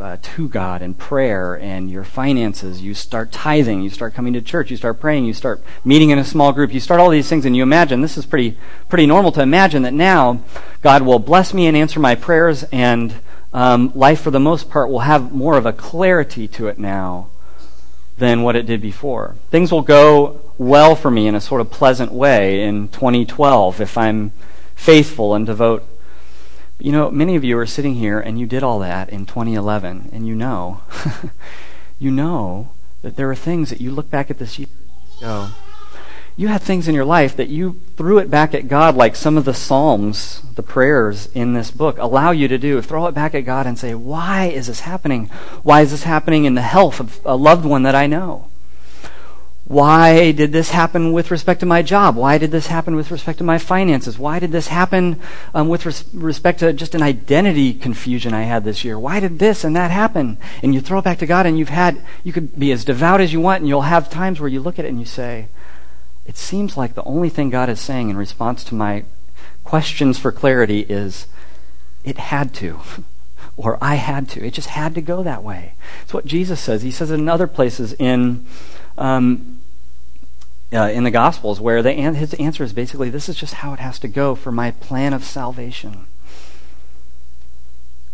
uh, 0.00 0.16
to 0.20 0.48
God 0.48 0.82
and 0.82 0.98
prayer 0.98 1.54
and 1.54 1.90
your 1.90 2.04
finances. 2.04 2.82
You 2.82 2.92
start 2.94 3.30
tithing. 3.30 3.82
You 3.82 3.90
start 3.90 4.14
coming 4.14 4.32
to 4.32 4.40
church. 4.40 4.70
You 4.70 4.76
start 4.76 4.98
praying. 4.98 5.26
You 5.26 5.32
start 5.32 5.62
meeting 5.84 6.10
in 6.10 6.18
a 6.18 6.24
small 6.24 6.52
group. 6.52 6.74
You 6.74 6.80
start 6.80 7.00
all 7.00 7.10
these 7.10 7.28
things, 7.28 7.44
and 7.44 7.56
you 7.56 7.62
imagine 7.62 8.00
this 8.00 8.18
is 8.18 8.26
pretty 8.26 8.58
pretty 8.88 9.06
normal 9.06 9.30
to 9.32 9.42
imagine 9.42 9.82
that 9.82 9.94
now 9.94 10.42
God 10.82 11.02
will 11.02 11.20
bless 11.20 11.54
me 11.54 11.66
and 11.66 11.76
answer 11.76 12.00
my 12.00 12.14
prayers, 12.14 12.64
and 12.64 13.14
um, 13.52 13.92
life 13.94 14.20
for 14.20 14.30
the 14.30 14.40
most 14.40 14.70
part 14.70 14.90
will 14.90 15.00
have 15.00 15.32
more 15.32 15.56
of 15.56 15.66
a 15.66 15.72
clarity 15.72 16.46
to 16.48 16.68
it 16.68 16.78
now 16.78 17.28
than 18.18 18.42
what 18.42 18.56
it 18.56 18.66
did 18.66 18.80
before. 18.80 19.36
Things 19.50 19.70
will 19.70 19.82
go 19.82 20.40
well 20.58 20.96
for 20.96 21.10
me 21.10 21.26
in 21.26 21.34
a 21.34 21.40
sort 21.40 21.60
of 21.60 21.70
pleasant 21.70 22.12
way 22.12 22.62
in 22.62 22.88
2012 22.88 23.80
if 23.80 23.96
I'm 23.96 24.32
faithful 24.74 25.34
and 25.34 25.46
devote 25.46 25.88
you 26.80 26.92
know, 26.92 27.10
many 27.10 27.34
of 27.34 27.42
you 27.42 27.58
are 27.58 27.66
sitting 27.66 27.94
here 27.94 28.20
and 28.20 28.38
you 28.38 28.46
did 28.46 28.62
all 28.62 28.78
that 28.78 29.10
in 29.10 29.26
2011, 29.26 30.10
and 30.12 30.26
you 30.26 30.34
know, 30.34 30.80
you 31.98 32.10
know 32.10 32.70
that 33.02 33.16
there 33.16 33.30
are 33.30 33.34
things 33.34 33.70
that 33.70 33.80
you 33.80 33.90
look 33.90 34.10
back 34.10 34.30
at 34.30 34.38
this 34.38 34.58
year 34.58 34.68
go, 35.20 35.50
you 36.38 36.46
had 36.46 36.62
things 36.62 36.86
in 36.86 36.94
your 36.94 37.04
life 37.04 37.34
that 37.36 37.48
you 37.48 37.80
threw 37.96 38.18
it 38.18 38.30
back 38.30 38.54
at 38.54 38.68
God 38.68 38.94
like 38.94 39.16
some 39.16 39.36
of 39.36 39.44
the 39.44 39.52
Psalms, 39.52 40.40
the 40.54 40.62
prayers 40.62 41.26
in 41.34 41.52
this 41.52 41.72
book 41.72 41.98
allow 41.98 42.30
you 42.30 42.46
to 42.46 42.56
do. 42.56 42.80
Throw 42.80 43.08
it 43.08 43.12
back 43.12 43.34
at 43.34 43.40
God 43.40 43.66
and 43.66 43.76
say, 43.76 43.92
Why 43.92 44.46
is 44.46 44.68
this 44.68 44.80
happening? 44.80 45.26
Why 45.64 45.80
is 45.80 45.90
this 45.90 46.04
happening 46.04 46.44
in 46.44 46.54
the 46.54 46.62
health 46.62 47.00
of 47.00 47.20
a 47.24 47.34
loved 47.34 47.64
one 47.64 47.82
that 47.82 47.96
I 47.96 48.06
know? 48.06 48.46
Why 49.64 50.30
did 50.30 50.52
this 50.52 50.70
happen 50.70 51.12
with 51.12 51.32
respect 51.32 51.58
to 51.60 51.66
my 51.66 51.82
job? 51.82 52.14
Why 52.14 52.38
did 52.38 52.52
this 52.52 52.68
happen 52.68 52.94
with 52.94 53.10
respect 53.10 53.38
to 53.38 53.44
my 53.44 53.58
finances? 53.58 54.16
Why 54.16 54.38
did 54.38 54.52
this 54.52 54.68
happen 54.68 55.20
um, 55.52 55.68
with 55.68 55.84
res- 55.84 56.04
respect 56.14 56.60
to 56.60 56.72
just 56.72 56.94
an 56.94 57.02
identity 57.02 57.74
confusion 57.74 58.32
I 58.32 58.44
had 58.44 58.62
this 58.62 58.84
year? 58.84 58.96
Why 58.96 59.18
did 59.18 59.40
this 59.40 59.64
and 59.64 59.74
that 59.74 59.90
happen? 59.90 60.38
And 60.62 60.72
you 60.72 60.80
throw 60.80 61.00
it 61.00 61.04
back 61.04 61.18
to 61.18 61.26
God, 61.26 61.46
and 61.46 61.58
you've 61.58 61.68
had, 61.68 62.00
you 62.22 62.32
could 62.32 62.58
be 62.58 62.70
as 62.70 62.84
devout 62.84 63.20
as 63.20 63.32
you 63.32 63.40
want, 63.40 63.60
and 63.60 63.68
you'll 63.68 63.82
have 63.82 64.08
times 64.08 64.38
where 64.40 64.48
you 64.48 64.60
look 64.60 64.78
at 64.78 64.84
it 64.84 64.88
and 64.88 65.00
you 65.00 65.04
say, 65.04 65.48
It 66.28 66.36
seems 66.36 66.76
like 66.76 66.94
the 66.94 67.02
only 67.04 67.30
thing 67.30 67.48
God 67.48 67.70
is 67.70 67.80
saying 67.80 68.10
in 68.10 68.16
response 68.16 68.62
to 68.64 68.74
my 68.74 69.04
questions 69.64 70.18
for 70.18 70.30
clarity 70.30 70.80
is, 70.80 71.26
It 72.04 72.18
had 72.18 72.52
to. 72.54 72.80
or 73.56 73.78
I 73.80 73.96
had 73.96 74.28
to. 74.30 74.46
It 74.46 74.52
just 74.52 74.68
had 74.68 74.94
to 74.94 75.00
go 75.00 75.22
that 75.22 75.42
way. 75.42 75.72
It's 76.02 76.12
what 76.14 76.26
Jesus 76.26 76.60
says. 76.60 76.82
He 76.82 76.90
says 76.90 77.10
in 77.10 77.28
other 77.28 77.48
places 77.48 77.94
in. 77.94 78.46
Um, 78.96 79.54
uh, 80.70 80.90
in 80.92 81.02
the 81.02 81.10
Gospels 81.10 81.62
where 81.62 81.82
the, 81.82 81.94
his 81.94 82.34
answer 82.34 82.62
is 82.62 82.74
basically 82.74 83.08
this 83.08 83.26
is 83.26 83.36
just 83.36 83.54
how 83.54 83.72
it 83.72 83.78
has 83.78 83.98
to 83.98 84.06
go 84.06 84.34
for 84.34 84.52
my 84.52 84.70
plan 84.70 85.14
of 85.14 85.24
salvation. 85.24 86.06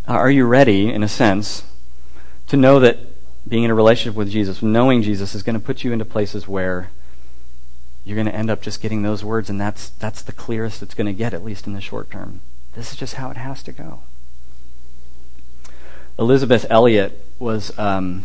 Uh, 0.06 0.12
are 0.12 0.30
you 0.30 0.44
ready, 0.44 0.88
in 0.88 1.02
a 1.02 1.08
sense, 1.08 1.64
to 2.46 2.56
know 2.56 2.78
that 2.78 2.98
being 3.48 3.64
in 3.64 3.72
a 3.72 3.74
relationship 3.74 4.14
with 4.14 4.30
Jesus, 4.30 4.62
knowing 4.62 5.02
Jesus, 5.02 5.34
is 5.34 5.42
going 5.42 5.58
to 5.58 5.64
put 5.64 5.82
you 5.82 5.92
into 5.92 6.04
places 6.04 6.46
where 6.46 6.90
you're 8.04 8.16
going 8.16 8.26
to 8.26 8.34
end 8.34 8.50
up 8.50 8.62
just 8.62 8.82
getting 8.82 9.02
those 9.02 9.24
words, 9.24 9.48
and 9.48 9.60
that's, 9.60 9.88
that's 9.90 10.22
the 10.22 10.32
clearest 10.32 10.82
it's 10.82 10.94
going 10.94 11.06
to 11.06 11.12
get, 11.12 11.32
at 11.32 11.44
least 11.44 11.66
in 11.66 11.72
the 11.72 11.80
short 11.80 12.10
term. 12.10 12.40
This 12.74 12.92
is 12.92 12.98
just 12.98 13.14
how 13.14 13.30
it 13.30 13.36
has 13.36 13.62
to 13.62 13.72
go. 13.72 14.00
Elisabeth 16.18 16.66
Elliot 16.70 17.26
was 17.38 17.76
um, 17.78 18.24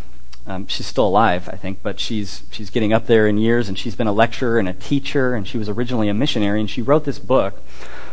um, 0.50 0.68
she's 0.68 0.88
still 0.88 1.08
alive, 1.08 1.48
I 1.48 1.56
think, 1.56 1.84
but 1.84 2.00
she's 2.00 2.44
she's 2.52 2.70
getting 2.70 2.92
up 2.92 3.06
there 3.06 3.28
in 3.28 3.38
years, 3.38 3.70
and 3.70 3.78
she's 3.78 3.96
been 3.96 4.08
a 4.08 4.12
lecturer 4.12 4.58
and 4.58 4.68
a 4.68 4.74
teacher, 4.74 5.36
and 5.36 5.48
she 5.48 5.58
was 5.58 5.70
originally 5.70 6.10
a 6.10 6.14
missionary, 6.14 6.60
and 6.60 6.70
she 6.70 6.82
wrote 6.82 7.06
this 7.06 7.20
book, 7.20 7.64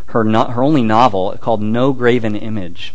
her 0.06 0.22
no, 0.22 0.44
her 0.44 0.62
only 0.62 0.82
novel 0.82 1.36
called 1.40 1.62
No 1.62 1.92
Graven 1.92 2.36
Image. 2.36 2.94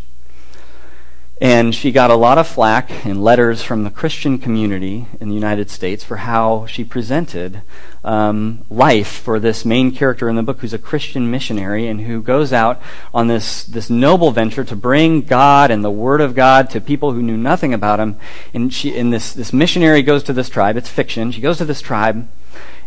And 1.42 1.74
she 1.74 1.90
got 1.90 2.12
a 2.12 2.14
lot 2.14 2.38
of 2.38 2.46
flack 2.46 3.04
and 3.04 3.20
letters 3.20 3.64
from 3.64 3.82
the 3.82 3.90
Christian 3.90 4.38
community 4.38 5.08
in 5.20 5.28
the 5.28 5.34
United 5.34 5.70
States 5.70 6.04
for 6.04 6.18
how 6.18 6.66
she 6.66 6.84
presented 6.84 7.62
um, 8.04 8.64
life 8.70 9.08
for 9.08 9.40
this 9.40 9.64
main 9.64 9.90
character 9.90 10.28
in 10.28 10.36
the 10.36 10.44
book, 10.44 10.60
who's 10.60 10.72
a 10.72 10.78
Christian 10.78 11.32
missionary 11.32 11.88
and 11.88 12.02
who 12.02 12.22
goes 12.22 12.52
out 12.52 12.80
on 13.12 13.26
this, 13.26 13.64
this 13.64 13.90
noble 13.90 14.30
venture 14.30 14.62
to 14.62 14.76
bring 14.76 15.22
God 15.22 15.72
and 15.72 15.84
the 15.84 15.90
Word 15.90 16.20
of 16.20 16.36
God 16.36 16.70
to 16.70 16.80
people 16.80 17.10
who 17.10 17.20
knew 17.20 17.36
nothing 17.36 17.74
about 17.74 17.98
Him. 17.98 18.14
And, 18.54 18.72
she, 18.72 18.96
and 18.96 19.12
this, 19.12 19.32
this 19.32 19.52
missionary 19.52 20.02
goes 20.02 20.22
to 20.22 20.32
this 20.32 20.48
tribe. 20.48 20.76
It's 20.76 20.88
fiction. 20.88 21.32
She 21.32 21.40
goes 21.40 21.58
to 21.58 21.64
this 21.64 21.80
tribe, 21.80 22.28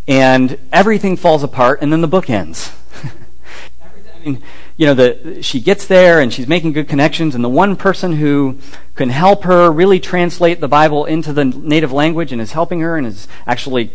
and 0.07 0.57
everything 0.71 1.17
falls 1.17 1.43
apart, 1.43 1.81
and 1.81 1.91
then 1.91 1.99
the 1.99 2.07
book 2.07 2.29
ends. 2.29 2.71
You 4.25 4.85
know, 4.87 4.93
the, 4.93 5.41
she 5.41 5.59
gets 5.59 5.87
there 5.87 6.19
and 6.19 6.33
she's 6.33 6.47
making 6.47 6.73
good 6.73 6.87
connections, 6.87 7.35
and 7.35 7.43
the 7.43 7.49
one 7.49 7.75
person 7.75 8.13
who 8.13 8.59
can 8.95 9.09
help 9.09 9.43
her 9.43 9.71
really 9.71 9.99
translate 9.99 10.59
the 10.59 10.67
Bible 10.67 11.05
into 11.05 11.31
the 11.33 11.45
native 11.45 11.91
language 11.91 12.31
and 12.31 12.41
is 12.41 12.53
helping 12.53 12.81
her 12.81 12.97
and 12.97 13.05
is 13.05 13.27
actually 13.45 13.91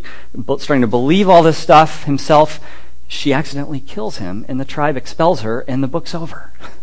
starting 0.58 0.82
to 0.82 0.86
believe 0.86 1.28
all 1.28 1.42
this 1.42 1.58
stuff 1.58 2.04
himself, 2.04 2.60
she 3.08 3.32
accidentally 3.32 3.80
kills 3.80 4.18
him, 4.18 4.44
and 4.48 4.60
the 4.60 4.64
tribe 4.64 4.96
expels 4.96 5.40
her, 5.40 5.60
and 5.66 5.82
the 5.82 5.88
book's 5.88 6.14
over. 6.14 6.52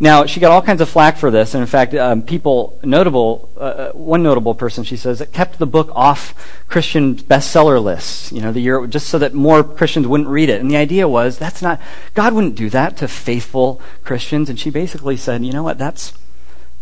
Now, 0.00 0.26
she 0.26 0.38
got 0.38 0.52
all 0.52 0.62
kinds 0.62 0.80
of 0.80 0.88
flack 0.88 1.16
for 1.16 1.28
this, 1.28 1.54
and 1.54 1.60
in 1.60 1.66
fact, 1.66 1.92
um, 1.94 2.22
people, 2.22 2.78
notable, 2.84 3.50
uh, 3.56 3.60
uh, 3.60 3.92
one 3.92 4.22
notable 4.22 4.54
person, 4.54 4.84
she 4.84 4.96
says, 4.96 5.18
that 5.18 5.32
kept 5.32 5.58
the 5.58 5.66
book 5.66 5.90
off 5.92 6.34
Christian 6.68 7.16
bestseller 7.16 7.82
lists, 7.82 8.30
you 8.30 8.40
know, 8.40 8.52
the 8.52 8.60
year, 8.60 8.86
just 8.86 9.08
so 9.08 9.18
that 9.18 9.34
more 9.34 9.64
Christians 9.64 10.06
wouldn't 10.06 10.28
read 10.28 10.50
it. 10.50 10.60
And 10.60 10.70
the 10.70 10.76
idea 10.76 11.08
was, 11.08 11.36
that's 11.36 11.62
not, 11.62 11.80
God 12.14 12.32
wouldn't 12.32 12.54
do 12.54 12.70
that 12.70 12.96
to 12.98 13.08
faithful 13.08 13.82
Christians. 14.04 14.48
And 14.48 14.58
she 14.58 14.70
basically 14.70 15.16
said, 15.16 15.44
you 15.44 15.52
know 15.52 15.64
what, 15.64 15.78
that's, 15.78 16.12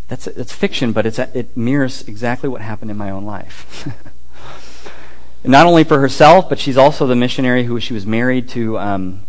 that's, 0.09 0.27
it's 0.27 0.53
fiction, 0.53 0.91
but 0.91 1.07
it's, 1.07 1.17
it 1.17 1.57
mirrors 1.57 2.07
exactly 2.07 2.47
what 2.47 2.61
happened 2.61 2.91
in 2.91 2.97
my 2.97 3.09
own 3.09 3.25
life. 3.25 3.89
not 5.43 5.65
only 5.65 5.83
for 5.83 5.99
herself, 5.99 6.49
but 6.49 6.59
she's 6.59 6.77
also 6.77 7.07
the 7.07 7.15
missionary 7.15 7.63
who 7.63 7.79
she 7.79 7.93
was 7.93 8.05
married 8.05 8.47
to, 8.49 8.77
um, 8.77 9.21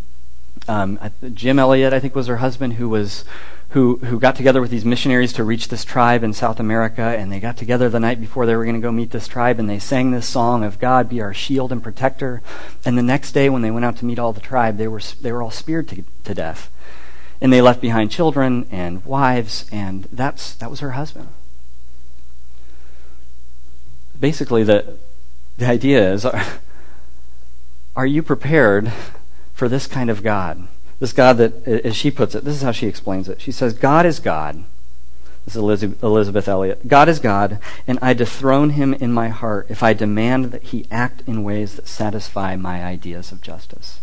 um, 0.66 0.98
Jim 1.32 1.58
Elliot, 1.58 1.94
I 1.94 2.00
think 2.00 2.14
was 2.14 2.26
her 2.26 2.36
husband, 2.36 2.74
who 2.74 2.90
was 2.90 3.24
who, 3.70 3.96
who 3.96 4.18
got 4.18 4.34
together 4.34 4.62
with 4.62 4.70
these 4.70 4.84
missionaries 4.84 5.34
to 5.34 5.44
reach 5.44 5.68
this 5.68 5.84
tribe 5.84 6.24
in 6.24 6.32
South 6.32 6.58
America, 6.58 7.02
and 7.02 7.30
they 7.30 7.38
got 7.38 7.58
together 7.58 7.90
the 7.90 8.00
night 8.00 8.18
before 8.18 8.46
they 8.46 8.56
were 8.56 8.64
going 8.64 8.76
to 8.76 8.80
go 8.80 8.90
meet 8.90 9.10
this 9.10 9.28
tribe, 9.28 9.58
and 9.58 9.68
they 9.68 9.78
sang 9.78 10.10
this 10.10 10.26
song 10.26 10.64
of 10.64 10.78
God 10.78 11.08
be 11.08 11.20
our 11.20 11.34
shield 11.34 11.70
and 11.70 11.82
protector. 11.82 12.40
And 12.86 12.96
the 12.96 13.02
next 13.02 13.32
day, 13.32 13.50
when 13.50 13.60
they 13.60 13.70
went 13.70 13.84
out 13.84 13.98
to 13.98 14.06
meet 14.06 14.18
all 14.18 14.32
the 14.32 14.40
tribe, 14.40 14.78
they 14.78 14.88
were, 14.88 15.02
they 15.20 15.32
were 15.32 15.42
all 15.42 15.50
speared 15.50 15.86
to, 15.88 16.02
to 16.24 16.34
death. 16.34 16.70
And 17.42 17.52
they 17.52 17.60
left 17.60 17.82
behind 17.82 18.10
children 18.10 18.66
and 18.70 19.04
wives, 19.04 19.66
and 19.70 20.04
that's, 20.04 20.54
that 20.54 20.70
was 20.70 20.80
her 20.80 20.92
husband. 20.92 21.28
Basically, 24.18 24.64
the, 24.64 24.96
the 25.58 25.66
idea 25.66 26.10
is 26.10 26.24
are, 26.24 26.42
are 27.96 28.06
you 28.06 28.22
prepared 28.22 28.92
for 29.52 29.68
this 29.68 29.86
kind 29.86 30.08
of 30.08 30.22
God? 30.22 30.68
This 31.00 31.12
God 31.12 31.36
that, 31.38 31.66
as 31.66 31.94
she 31.94 32.10
puts 32.10 32.34
it, 32.34 32.44
this 32.44 32.56
is 32.56 32.62
how 32.62 32.72
she 32.72 32.86
explains 32.88 33.28
it. 33.28 33.40
She 33.40 33.52
says, 33.52 33.72
God 33.72 34.04
is 34.04 34.18
God. 34.18 34.64
This 35.44 35.56
is 35.56 35.92
Elisabeth 36.02 36.48
Elliot. 36.48 36.88
God 36.88 37.08
is 37.08 37.20
God, 37.20 37.58
and 37.86 37.98
I 38.02 38.12
dethrone 38.12 38.70
him 38.70 38.92
in 38.92 39.12
my 39.12 39.28
heart 39.28 39.66
if 39.70 39.82
I 39.82 39.94
demand 39.94 40.46
that 40.46 40.64
he 40.64 40.86
act 40.90 41.22
in 41.26 41.44
ways 41.44 41.76
that 41.76 41.88
satisfy 41.88 42.56
my 42.56 42.84
ideas 42.84 43.32
of 43.32 43.40
justice. 43.40 44.00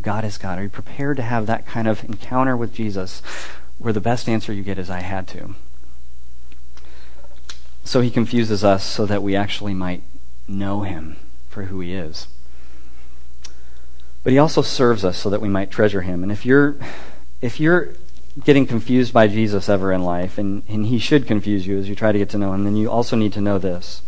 God 0.00 0.24
is 0.24 0.38
God. 0.38 0.58
Are 0.58 0.62
you 0.62 0.68
prepared 0.70 1.16
to 1.18 1.22
have 1.22 1.46
that 1.46 1.66
kind 1.66 1.88
of 1.88 2.04
encounter 2.04 2.56
with 2.56 2.72
Jesus 2.72 3.20
where 3.78 3.92
the 3.92 4.00
best 4.00 4.28
answer 4.28 4.52
you 4.52 4.62
get 4.62 4.78
is, 4.78 4.88
I 4.88 5.00
had 5.00 5.26
to? 5.28 5.54
So 7.84 8.00
he 8.00 8.10
confuses 8.10 8.64
us 8.64 8.84
so 8.84 9.04
that 9.04 9.22
we 9.22 9.36
actually 9.36 9.74
might 9.74 10.02
know 10.48 10.82
him 10.82 11.16
for 11.48 11.64
who 11.64 11.80
he 11.80 11.92
is. 11.92 12.26
But 14.26 14.32
he 14.32 14.40
also 14.40 14.60
serves 14.60 15.04
us 15.04 15.18
so 15.18 15.30
that 15.30 15.40
we 15.40 15.48
might 15.48 15.70
treasure 15.70 16.02
him. 16.02 16.24
And 16.24 16.32
if 16.32 16.44
you're 16.44 16.74
if 17.40 17.60
you're 17.60 17.90
getting 18.42 18.66
confused 18.66 19.12
by 19.12 19.28
Jesus 19.28 19.68
ever 19.68 19.92
in 19.92 20.02
life, 20.02 20.36
and, 20.36 20.64
and 20.68 20.86
he 20.86 20.98
should 20.98 21.28
confuse 21.28 21.64
you 21.64 21.78
as 21.78 21.88
you 21.88 21.94
try 21.94 22.10
to 22.10 22.18
get 22.18 22.28
to 22.30 22.38
know 22.38 22.52
him, 22.52 22.64
then 22.64 22.74
you 22.74 22.90
also 22.90 23.14
need 23.14 23.32
to 23.34 23.40
know 23.40 23.56
this. 23.58 24.02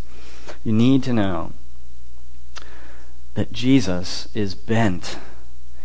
You 0.64 0.72
need 0.72 1.04
to 1.04 1.12
know 1.12 1.52
that 3.34 3.52
Jesus 3.52 4.26
is 4.34 4.56
bent. 4.56 5.18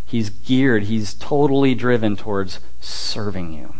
He's 0.04 0.32
geared, 0.32 0.86
he's 0.86 1.14
totally 1.14 1.76
driven 1.76 2.18
towards 2.18 2.60
serving 2.82 3.54
you 3.54 3.76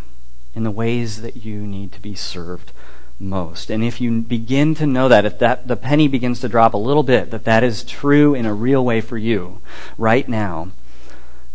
in 0.54 0.62
the 0.62 0.70
ways 0.70 1.20
that 1.20 1.44
you 1.44 1.66
need 1.66 1.90
to 1.90 2.00
be 2.00 2.14
served 2.14 2.70
most. 3.18 3.70
And 3.70 3.84
if 3.84 4.00
you 4.00 4.20
begin 4.20 4.74
to 4.76 4.86
know 4.86 5.08
that, 5.08 5.24
if 5.24 5.38
that 5.38 5.68
the 5.68 5.76
penny 5.76 6.08
begins 6.08 6.40
to 6.40 6.48
drop 6.48 6.74
a 6.74 6.78
little 6.78 7.02
bit, 7.02 7.30
that 7.30 7.44
that 7.44 7.62
is 7.62 7.84
true 7.84 8.34
in 8.34 8.46
a 8.46 8.54
real 8.54 8.84
way 8.84 9.00
for 9.00 9.18
you 9.18 9.60
right 9.96 10.28
now, 10.28 10.70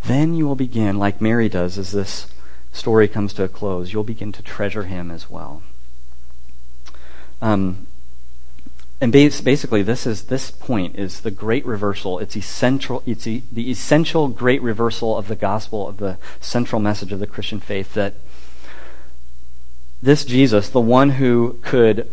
then 0.06 0.34
you 0.34 0.48
will 0.48 0.56
begin, 0.56 0.98
like 0.98 1.22
Mary 1.22 1.50
does 1.50 1.78
as 1.78 1.91
this 1.91 2.28
story 2.72 3.08
comes 3.08 3.34
to 3.34 3.43
a 3.43 3.48
close, 3.48 3.93
you'll 3.93 4.04
begin 4.04 4.32
to 4.32 4.41
treasure 4.41 4.84
him 4.84 5.12
as 5.12 5.30
well. 5.30 5.62
Um, 7.41 7.88
and 9.02 9.13
basically, 9.13 9.82
this 9.82 10.06
is 10.06 10.26
this 10.26 10.52
point 10.52 10.98
is 10.98 11.22
the 11.22 11.32
great 11.32 11.65
reversal. 11.65 12.19
It's 12.19 12.36
essential. 12.36 13.02
It's 13.06 13.24
the 13.24 13.43
essential 13.56 14.28
great 14.28 14.62
reversal 14.62 15.17
of 15.17 15.30
the 15.30 15.38
gospel 15.38 15.88
of 15.88 15.98
the 15.98 16.17
central 16.41 16.82
message 16.82 17.13
of 17.13 17.19
the 17.19 17.28
Christian 17.28 17.62
faith 17.62 17.93
that 17.93 18.15
this 20.01 20.23
Jesus, 20.23 20.69
the 20.69 20.79
one 20.79 21.12
who 21.12 21.59
could 21.62 22.09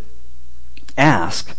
ask 0.97 1.57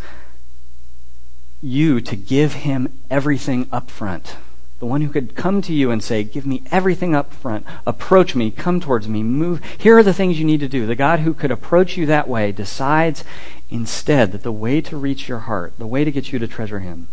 you 1.60 2.00
to 2.00 2.16
give 2.16 2.54
him 2.54 2.92
everything 3.10 3.66
up 3.72 3.90
front, 3.90 4.36
the 4.78 4.86
one 4.86 5.00
who 5.00 5.08
could 5.08 5.34
come 5.34 5.60
to 5.62 5.72
you 5.72 5.90
and 5.90 6.02
say, 6.02 6.22
Give 6.22 6.46
me 6.46 6.62
everything 6.70 7.14
up 7.14 7.32
front, 7.32 7.66
approach 7.86 8.34
me, 8.34 8.50
come 8.50 8.78
towards 8.78 9.08
me, 9.08 9.22
move. 9.22 9.64
Here 9.78 9.96
are 9.98 10.02
the 10.02 10.14
things 10.14 10.38
you 10.38 10.44
need 10.44 10.60
to 10.60 10.68
do. 10.68 10.86
The 10.86 10.94
God 10.94 11.20
who 11.20 11.34
could 11.34 11.50
approach 11.50 11.96
you 11.96 12.06
that 12.06 12.28
way 12.28 12.52
decides 12.52 13.24
instead 13.70 14.32
that 14.32 14.42
the 14.42 14.52
way 14.52 14.80
to 14.82 14.96
reach 14.96 15.28
your 15.28 15.40
heart, 15.40 15.78
the 15.78 15.86
way 15.86 16.04
to 16.04 16.12
get 16.12 16.32
you 16.32 16.38
to 16.38 16.46
treasure 16.46 16.80
him, 16.80 17.08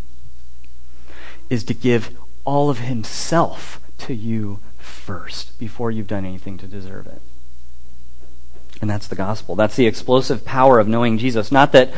is 1.49 1.63
to 1.63 1.73
give 1.73 2.15
all 2.43 2.69
of 2.69 2.80
himself 2.80 3.80
to 3.99 4.13
you 4.13 4.60
first 4.78 5.58
before 5.58 5.89
you've 5.89 6.08
done 6.08 6.25
anything 6.25 6.58
to 6.58 6.67
deserve 6.67 7.08
it. 7.08 7.21
And 8.82 8.90
that's 8.90 9.08
the 9.08 9.16
gospel. 9.16 9.56
That's 9.56 9.76
the 9.76 9.88
explosive 9.88 10.46
power 10.46 10.80
of 10.80 10.88
knowing 10.88 11.18
Jesus. 11.18 11.52
Not 11.52 11.72
that 11.72 11.92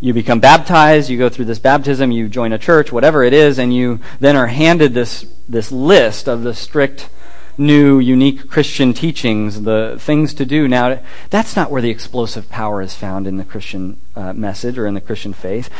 you 0.00 0.12
become 0.12 0.40
baptized, 0.40 1.08
you 1.08 1.16
go 1.16 1.28
through 1.28 1.44
this 1.44 1.60
baptism, 1.60 2.10
you 2.10 2.28
join 2.28 2.52
a 2.52 2.58
church, 2.58 2.90
whatever 2.90 3.22
it 3.22 3.32
is, 3.32 3.58
and 3.58 3.72
you 3.72 4.00
then 4.18 4.34
are 4.34 4.48
handed 4.48 4.94
this, 4.94 5.32
this 5.48 5.70
list 5.70 6.28
of 6.28 6.42
the 6.42 6.54
strict, 6.54 7.08
new, 7.56 8.00
unique 8.00 8.50
Christian 8.50 8.94
teachings, 8.94 9.62
the 9.62 9.96
things 10.00 10.34
to 10.34 10.44
do. 10.44 10.66
Now, 10.66 10.98
that's 11.30 11.54
not 11.54 11.70
where 11.70 11.80
the 11.82 11.90
explosive 11.90 12.50
power 12.50 12.82
is 12.82 12.96
found 12.96 13.28
in 13.28 13.36
the 13.36 13.44
Christian 13.44 14.00
uh, 14.16 14.32
message 14.32 14.76
or 14.76 14.88
in 14.88 14.94
the 14.94 15.00
Christian 15.00 15.32
faith. 15.32 15.70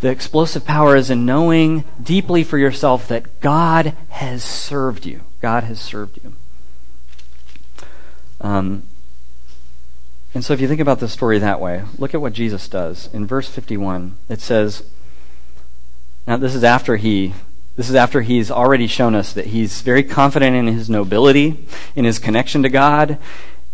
The 0.00 0.08
explosive 0.08 0.64
power 0.64 0.96
is 0.96 1.08
in 1.08 1.24
knowing 1.24 1.84
deeply 2.02 2.42
for 2.42 2.58
yourself 2.58 3.06
that 3.06 3.40
God 3.40 3.96
has 4.08 4.42
served 4.42 5.06
you. 5.06 5.20
God 5.40 5.62
has 5.64 5.80
served 5.80 6.18
you. 6.24 6.34
Um, 8.40 8.87
and 10.38 10.44
so 10.44 10.54
if 10.54 10.60
you 10.60 10.68
think 10.68 10.80
about 10.80 11.00
the 11.00 11.08
story 11.08 11.40
that 11.40 11.60
way, 11.60 11.82
look 11.98 12.14
at 12.14 12.20
what 12.20 12.32
Jesus 12.32 12.68
does. 12.68 13.12
In 13.12 13.26
verse 13.26 13.48
51, 13.48 14.16
it 14.28 14.40
says, 14.40 14.88
now 16.28 16.36
this 16.36 16.54
is 16.54 16.62
after 16.62 16.94
he 16.94 17.34
this 17.74 17.88
is 17.88 17.96
after 17.96 18.20
he's 18.20 18.48
already 18.48 18.86
shown 18.86 19.16
us 19.16 19.32
that 19.32 19.46
he's 19.46 19.82
very 19.82 20.04
confident 20.04 20.54
in 20.54 20.68
his 20.68 20.88
nobility, 20.88 21.66
in 21.96 22.04
his 22.04 22.20
connection 22.20 22.62
to 22.62 22.68
God. 22.68 23.18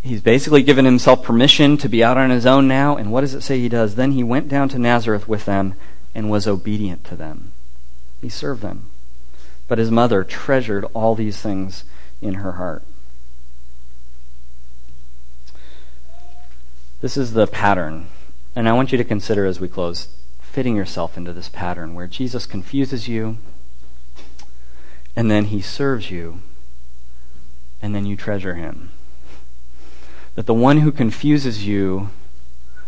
He's 0.01 0.23
basically 0.23 0.63
given 0.63 0.87
himself 0.87 1.23
permission 1.23 1.77
to 1.77 1.87
be 1.87 2.03
out 2.03 2.17
on 2.17 2.31
his 2.31 2.47
own 2.47 2.67
now. 2.67 2.97
And 2.97 3.13
what 3.13 3.21
does 3.21 3.35
it 3.35 3.43
say 3.43 3.61
he 3.61 3.69
does? 3.69 3.97
Then 3.97 4.13
he 4.13 4.25
went 4.25 4.49
down 4.49 4.71
to 4.71 4.79
Nazareth 4.79 5.29
with 5.29 5.45
them 5.45 5.75
and 6.15 6.31
was 6.31 6.49
obedient 6.49 7.05
to 7.05 7.15
them. 7.15 7.53
He 8.23 8.31
served 8.31 8.63
them. 8.63 8.89
But 9.69 9.77
his 9.77 9.91
mother 9.91 10.25
treasured 10.25 10.87
all 10.95 11.15
these 11.15 11.43
things 11.43 11.85
in 12.23 12.37
her 12.37 12.53
heart. 12.53 12.85
This 17.05 17.19
is 17.19 17.35
the 17.35 17.47
pattern. 17.47 18.07
And 18.57 18.67
I 18.67 18.73
want 18.73 18.91
you 18.91 18.97
to 18.97 19.05
consider 19.05 19.45
as 19.45 19.61
we 19.61 19.69
close 19.69 20.09
fitting 20.41 20.75
yourself 20.75 21.19
into 21.19 21.35
this 21.35 21.51
pattern 21.51 21.93
where 21.93 22.07
Jesus 22.07 22.47
confuses 22.47 23.09
you, 23.09 23.37
and 25.15 25.31
then 25.31 25.45
he 25.45 25.61
serves 25.61 26.11
you, 26.11 26.41
and 27.83 27.95
then 27.95 28.07
you 28.07 28.17
treasure 28.17 28.55
him. 28.55 28.91
That 30.35 30.47
the 30.47 30.55
one 30.55 30.79
who 30.79 30.91
confuses 30.91 31.67
you 31.67 32.09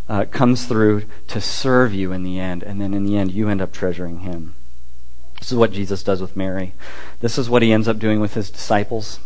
uh, 0.09 0.25
comes 0.25 0.65
through 0.65 1.03
to 1.27 1.39
serve 1.39 1.93
you 1.93 2.13
in 2.13 2.23
the 2.23 2.41
end, 2.41 2.63
and 2.63 2.81
then 2.81 2.95
in 2.95 3.05
the 3.05 3.19
end, 3.19 3.33
you 3.33 3.51
end 3.51 3.61
up 3.61 3.71
treasuring 3.71 4.21
him. 4.21 4.55
This 5.41 5.53
is 5.53 5.59
what 5.59 5.73
Jesus 5.73 6.03
does 6.03 6.23
with 6.23 6.39
Mary. 6.39 6.73
This 7.21 7.37
is 7.37 7.51
what 7.51 7.61
he 7.61 7.71
ends 7.71 7.87
up 7.87 7.99
doing 7.99 8.21
with 8.21 8.33
his 8.33 8.49
disciples 8.49 9.21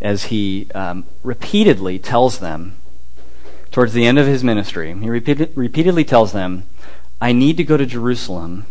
as 0.00 0.24
he 0.24 0.66
um, 0.74 1.04
repeatedly 1.22 1.98
tells 1.98 2.38
them 2.38 2.76
towards 3.74 3.92
the 3.92 4.06
end 4.06 4.20
of 4.20 4.26
his 4.28 4.44
ministry, 4.44 4.94
he 4.96 5.10
repeated, 5.10 5.50
repeatedly 5.56 6.04
tells 6.04 6.30
them, 6.30 6.62
I 7.20 7.32
need 7.32 7.56
to 7.56 7.64
go 7.64 7.76
to 7.76 7.84
Jerusalem. 7.84 8.66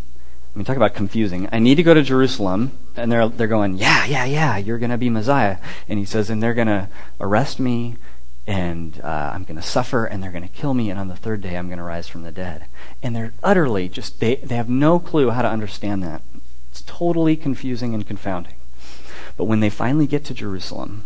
I 0.56 0.58
mean, 0.58 0.64
talk 0.64 0.78
about 0.78 0.94
confusing. 0.94 1.50
I 1.52 1.60
need 1.60 1.76
to 1.76 1.84
go 1.84 1.94
to 1.94 2.02
Jerusalem. 2.02 2.72
And 2.96 3.12
they're, 3.12 3.28
they're 3.28 3.48
going, 3.48 3.76
Yeah, 3.76 4.06
yeah, 4.06 4.24
yeah, 4.24 4.56
you're 4.56 4.78
going 4.78 4.92
to 4.92 4.98
be 4.98 5.10
Messiah. 5.10 5.58
And 5.90 6.00
he 6.00 6.06
says, 6.06 6.30
And 6.30 6.42
they're 6.42 6.54
going 6.54 6.70
to 6.70 6.88
arrest 7.20 7.60
me, 7.60 7.98
and 8.48 9.02
uh, 9.04 9.32
I'm 9.34 9.44
going 9.44 9.58
to 9.58 9.62
suffer, 9.62 10.06
and 10.06 10.24
they're 10.24 10.32
going 10.32 10.48
to 10.48 10.54
kill 10.54 10.74
me, 10.74 10.90
and 10.90 10.98
on 10.98 11.10
the 11.10 11.18
third 11.18 11.42
day 11.42 11.58
I'm 11.58 11.68
going 11.68 11.80
to 11.80 11.84
rise 11.84 12.08
from 12.08 12.24
the 12.24 12.32
dead. 12.32 12.68
And 13.02 13.14
they're 13.14 13.34
utterly 13.44 13.90
just, 13.90 14.22
they, 14.22 14.36
they 14.36 14.56
have 14.56 14.70
no 14.70 15.00
clue 15.00 15.32
how 15.32 15.42
to 15.42 15.50
understand 15.50 16.02
that. 16.04 16.22
It's 16.72 16.82
totally 16.84 17.36
confusing 17.36 17.94
and 17.94 18.08
confounding. 18.08 18.56
But 19.36 19.46
when 19.46 19.60
they 19.60 19.70
finally 19.70 20.08
get 20.08 20.24
to 20.26 20.34
Jerusalem, 20.34 21.04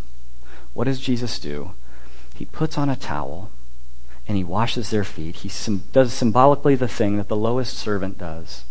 what 0.72 0.84
does 0.84 1.00
Jesus 1.00 1.40
do? 1.40 1.72
He 2.36 2.44
puts 2.44 2.78
on 2.78 2.88
a 2.88 2.94
towel 2.94 3.50
and 4.28 4.36
he 4.36 4.44
washes 4.44 4.90
their 4.90 5.04
feet. 5.04 5.36
He 5.36 5.48
sim- 5.48 5.84
does 5.90 6.12
symbolically 6.12 6.74
the 6.74 6.86
thing 6.86 7.16
that 7.16 7.28
the 7.28 7.36
lowest 7.36 7.76
servant 7.78 8.18
does. 8.18 8.64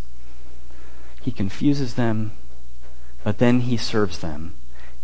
He 1.19 1.31
confuses 1.31 1.95
them, 1.95 2.31
but 3.23 3.39
then 3.39 3.61
he 3.61 3.75
serves 3.75 4.19
them, 4.19 4.53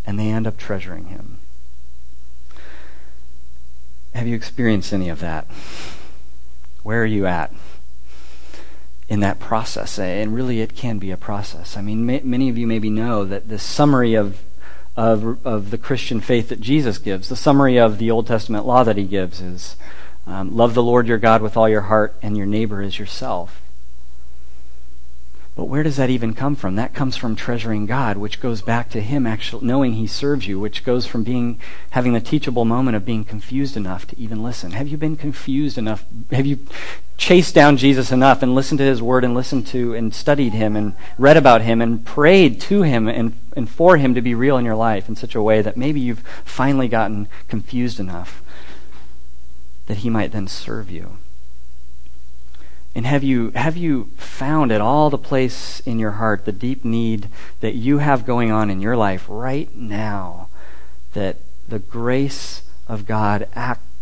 and 0.06 0.18
they 0.20 0.30
end 0.30 0.46
up 0.46 0.58
treasuring 0.58 1.06
him. 1.06 1.40
Have 4.14 4.28
you 4.28 4.36
experienced 4.36 4.94
any 4.94 5.10
of 5.10 5.20
that? 5.22 5.48
Where 6.84 7.02
are 7.02 7.08
you 7.08 7.26
at 7.26 7.52
in 9.10 9.22
that 9.22 9.40
process? 9.40 9.98
And 9.98 10.36
really, 10.36 10.62
it 10.62 10.76
can 10.76 11.00
be 11.00 11.10
a 11.10 11.18
process. 11.18 11.76
I 11.76 11.82
mean, 11.82 12.06
ma- 12.06 12.20
many 12.24 12.48
of 12.48 12.60
you 12.60 12.68
maybe 12.68 12.92
know 12.92 13.26
that 13.26 13.50
the 13.50 13.60
summary 13.60 14.14
of 14.14 14.40
of, 14.96 15.44
of 15.44 15.72
the 15.72 15.78
Christian 15.80 16.22
faith 16.22 16.50
that 16.50 16.62
Jesus 16.62 17.00
gives, 17.00 17.28
the 17.28 17.36
summary 17.36 17.78
of 17.80 17.98
the 17.98 18.12
Old 18.12 18.28
Testament 18.28 18.68
law 18.68 18.84
that 18.84 18.96
he 18.96 19.06
gives 19.06 19.42
is 19.42 19.76
um, 20.26 20.56
love 20.56 20.74
the 20.74 20.84
Lord 20.84 21.08
your 21.08 21.18
God 21.18 21.42
with 21.42 21.58
all 21.58 21.68
your 21.68 21.82
heart 21.82 22.16
and 22.22 22.38
your 22.38 22.46
neighbor 22.46 22.82
as 22.82 22.98
yourself. 22.98 23.60
But 25.56 25.66
where 25.66 25.84
does 25.84 25.98
that 25.98 26.10
even 26.10 26.34
come 26.34 26.56
from? 26.56 26.76
That 26.76 26.96
comes 26.96 27.16
from 27.16 27.36
treasuring 27.36 27.86
God, 27.86 28.18
which 28.18 28.40
goes 28.40 28.64
back 28.64 28.90
to 28.90 29.02
Him 29.02 29.28
actually 29.28 29.68
knowing 29.68 29.94
He 29.94 30.08
serves 30.08 30.48
you, 30.48 30.60
which 30.60 30.84
goes 30.84 31.06
from 31.06 31.24
being 31.24 31.60
having 31.92 32.14
the 32.14 32.20
teachable 32.20 32.66
moment 32.66 32.98
of 32.98 33.06
being 33.06 33.24
confused 33.24 33.78
enough 33.78 34.08
to 34.08 34.20
even 34.20 34.42
listen. 34.42 34.72
Have 34.72 34.88
you 34.88 34.98
been 34.98 35.16
confused 35.16 35.78
enough? 35.78 36.06
Have 36.32 36.48
you 36.48 36.58
chased 37.18 37.54
down 37.54 37.78
Jesus 37.78 38.12
enough 38.12 38.42
and 38.42 38.56
listened 38.56 38.80
to 38.80 38.84
His 38.84 39.04
Word 39.04 39.24
and 39.24 39.36
listened 39.36 39.68
to 39.68 39.94
and 39.94 40.16
studied 40.16 40.54
Him 40.54 40.76
and 40.76 40.96
read 41.20 41.38
about 41.38 41.62
Him 41.62 41.82
and 41.82 42.04
prayed 42.04 42.60
to 42.62 42.82
Him 42.82 43.08
and, 43.08 43.38
and 43.56 43.70
for 43.70 43.98
Him 43.98 44.16
to 44.16 44.22
be 44.22 44.34
real 44.34 44.58
in 44.58 44.66
your 44.66 44.76
life 44.76 45.08
in 45.08 45.16
such 45.16 45.36
a 45.36 45.42
way 45.42 45.62
that 45.62 45.78
maybe 45.78 46.00
you've 46.00 46.24
finally 46.44 46.88
gotten 46.88 47.28
confused 47.48 48.00
enough 48.00 48.42
that 49.88 49.98
he 49.98 50.10
might 50.10 50.32
then 50.32 50.48
serve 50.48 50.90
you? 50.90 51.18
And 52.96 53.08
have 53.08 53.24
you, 53.24 53.50
have 53.52 53.76
you 53.76 54.06
found 54.18 54.72
at 54.72 54.82
all 54.82 55.10
the 55.10 55.18
place 55.18 55.80
in 55.82 55.98
your 55.98 56.12
heart 56.12 56.46
the 56.46 56.52
deep 56.52 56.86
need 56.86 57.28
that 57.60 57.76
you 57.76 57.98
have 57.98 58.26
going 58.26 58.52
on 58.52 58.70
in 58.70 58.82
your 58.82 58.96
life 58.96 59.26
right 59.28 59.74
now 59.76 60.48
that 61.14 61.38
the 61.68 61.80
grace 61.80 62.62
of 62.88 63.08
God 63.08 63.48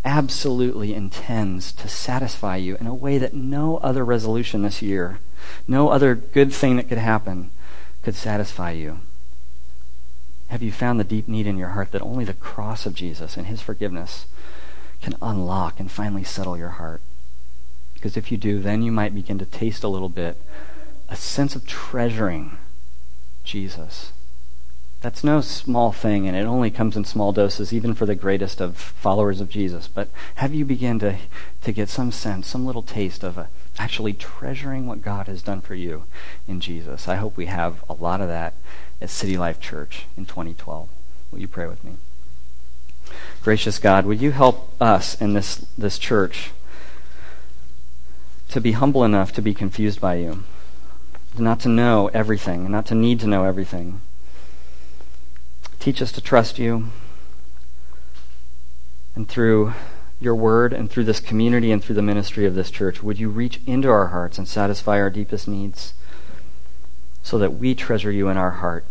absolutely 0.04 0.94
intends 0.94 1.72
to 1.74 1.88
satisfy 1.88 2.58
you 2.58 2.76
in 2.82 2.88
a 2.88 2.94
way 2.94 3.18
that 3.18 3.34
no 3.34 3.78
other 3.78 4.04
resolution 4.04 4.62
this 4.62 4.82
year, 4.82 5.20
no 5.68 5.90
other 5.90 6.16
good 6.16 6.52
thing 6.52 6.76
that 6.76 6.90
could 6.90 6.98
happen 6.98 7.50
could 8.04 8.16
satisfy 8.16 8.72
you? 8.72 9.00
Have 10.50 10.62
you 10.62 10.72
found 10.74 11.00
the 11.00 11.06
deep 11.06 11.30
need 11.30 11.48
in 11.48 11.58
your 11.58 11.70
heart 11.70 11.92
that 11.92 12.02
only 12.02 12.26
the 12.26 12.34
cross 12.34 12.86
of 12.86 12.94
Jesus 12.94 13.38
and 13.38 13.48
his 13.48 13.62
forgiveness 13.62 14.26
can 15.02 15.16
unlock 15.22 15.80
and 15.80 15.92
finally 15.92 16.24
settle 16.24 16.58
your 16.58 16.70
heart. 16.70 17.02
Because 17.94 18.18
if 18.18 18.32
you 18.32 18.38
do, 18.38 18.60
then 18.60 18.82
you 18.82 18.92
might 18.92 19.14
begin 19.14 19.38
to 19.40 19.46
taste 19.46 19.84
a 19.84 19.88
little 19.88 20.10
bit 20.10 20.38
a 21.10 21.16
sense 21.16 21.56
of 21.56 21.68
treasuring 21.68 22.58
Jesus. 23.44 24.14
That's 25.02 25.24
no 25.24 25.42
small 25.42 25.92
thing, 25.92 26.28
and 26.28 26.38
it 26.38 26.46
only 26.46 26.72
comes 26.72 26.96
in 26.96 27.06
small 27.06 27.32
doses, 27.34 27.74
even 27.74 27.94
for 27.94 28.06
the 28.06 28.16
greatest 28.16 28.62
of 28.62 28.78
followers 28.78 29.42
of 29.42 29.50
Jesus. 29.50 29.88
But 29.88 30.10
have 30.36 30.54
you 30.54 30.64
begin 30.64 31.00
to, 31.00 31.18
to 31.64 31.72
get 31.72 31.90
some 31.90 32.12
sense, 32.12 32.48
some 32.48 32.66
little 32.66 32.84
taste 32.84 33.24
of 33.24 33.38
a, 33.38 33.50
actually 33.78 34.14
treasuring 34.14 34.86
what 34.86 35.02
God 35.02 35.28
has 35.28 35.42
done 35.42 35.60
for 35.60 35.76
you 35.76 36.04
in 36.48 36.62
Jesus? 36.62 37.08
I 37.08 37.16
hope 37.16 37.36
we 37.36 37.48
have 37.48 37.84
a 37.90 37.94
lot 37.94 38.22
of 38.22 38.28
that 38.28 38.54
at 39.02 39.10
City 39.10 39.38
Life 39.38 39.60
Church 39.60 40.06
in 40.16 40.26
2012. 40.26 40.88
Will 41.32 41.40
you 41.40 41.48
pray 41.48 41.68
with 41.68 41.84
me? 41.84 41.98
Gracious 43.42 43.80
God, 43.80 44.06
would 44.06 44.22
you 44.22 44.32
help 44.32 44.76
us 44.82 45.20
in 45.20 45.34
this, 45.34 45.66
this 45.78 45.98
church 45.98 46.52
to 48.50 48.62
be 48.62 48.74
humble 48.74 49.04
enough 49.04 49.32
to 49.34 49.42
be 49.42 49.54
confused 49.54 50.02
by 50.02 50.16
you, 50.16 50.44
not 51.38 51.60
to 51.62 51.70
know 51.70 52.10
everything, 52.14 52.70
not 52.70 52.86
to 52.86 52.96
need 52.96 53.20
to 53.22 53.28
know 53.28 53.46
everything. 53.46 54.02
Teach 55.80 56.02
us 56.02 56.12
to 56.12 56.22
trust 56.22 56.60
you, 56.60 56.90
and 59.16 59.28
through 59.28 59.74
your 60.20 60.36
word 60.36 60.72
and 60.74 60.92
through 60.92 61.06
this 61.06 61.20
community 61.20 61.72
and 61.72 61.84
through 61.84 61.96
the 61.96 62.02
ministry 62.02 62.46
of 62.46 62.54
this 62.54 62.70
church, 62.70 63.02
would 63.02 63.20
you 63.20 63.30
reach 63.30 63.60
into 63.66 63.90
our 63.90 64.08
hearts 64.08 64.38
and 64.38 64.48
satisfy 64.48 65.00
our 65.00 65.10
deepest 65.10 65.48
needs 65.48 65.94
so 67.24 67.38
that 67.38 67.56
we 67.56 67.74
treasure 67.74 68.12
you 68.12 68.28
in 68.28 68.38
our 68.38 68.52
heart 68.52 68.86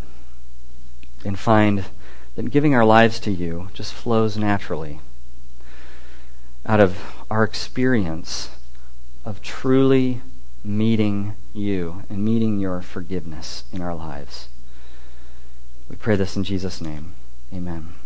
and 1.24 1.38
find 1.38 1.84
that 2.40 2.50
giving 2.50 2.74
our 2.74 2.86
lives 2.86 3.20
to 3.20 3.30
you 3.30 3.68
just 3.74 3.92
flows 3.92 4.38
naturally 4.38 5.00
out 6.64 6.80
of 6.80 6.98
our 7.30 7.44
experience 7.44 8.48
of 9.26 9.42
truly 9.42 10.22
meeting 10.64 11.34
you 11.52 12.02
and 12.08 12.24
meeting 12.24 12.58
your 12.58 12.80
forgiveness 12.80 13.64
in 13.72 13.82
our 13.82 13.94
lives. 13.94 14.48
We 15.88 15.96
pray 15.96 16.16
this 16.16 16.34
in 16.34 16.44
Jesus' 16.44 16.80
name. 16.80 17.12
Amen. 17.52 17.99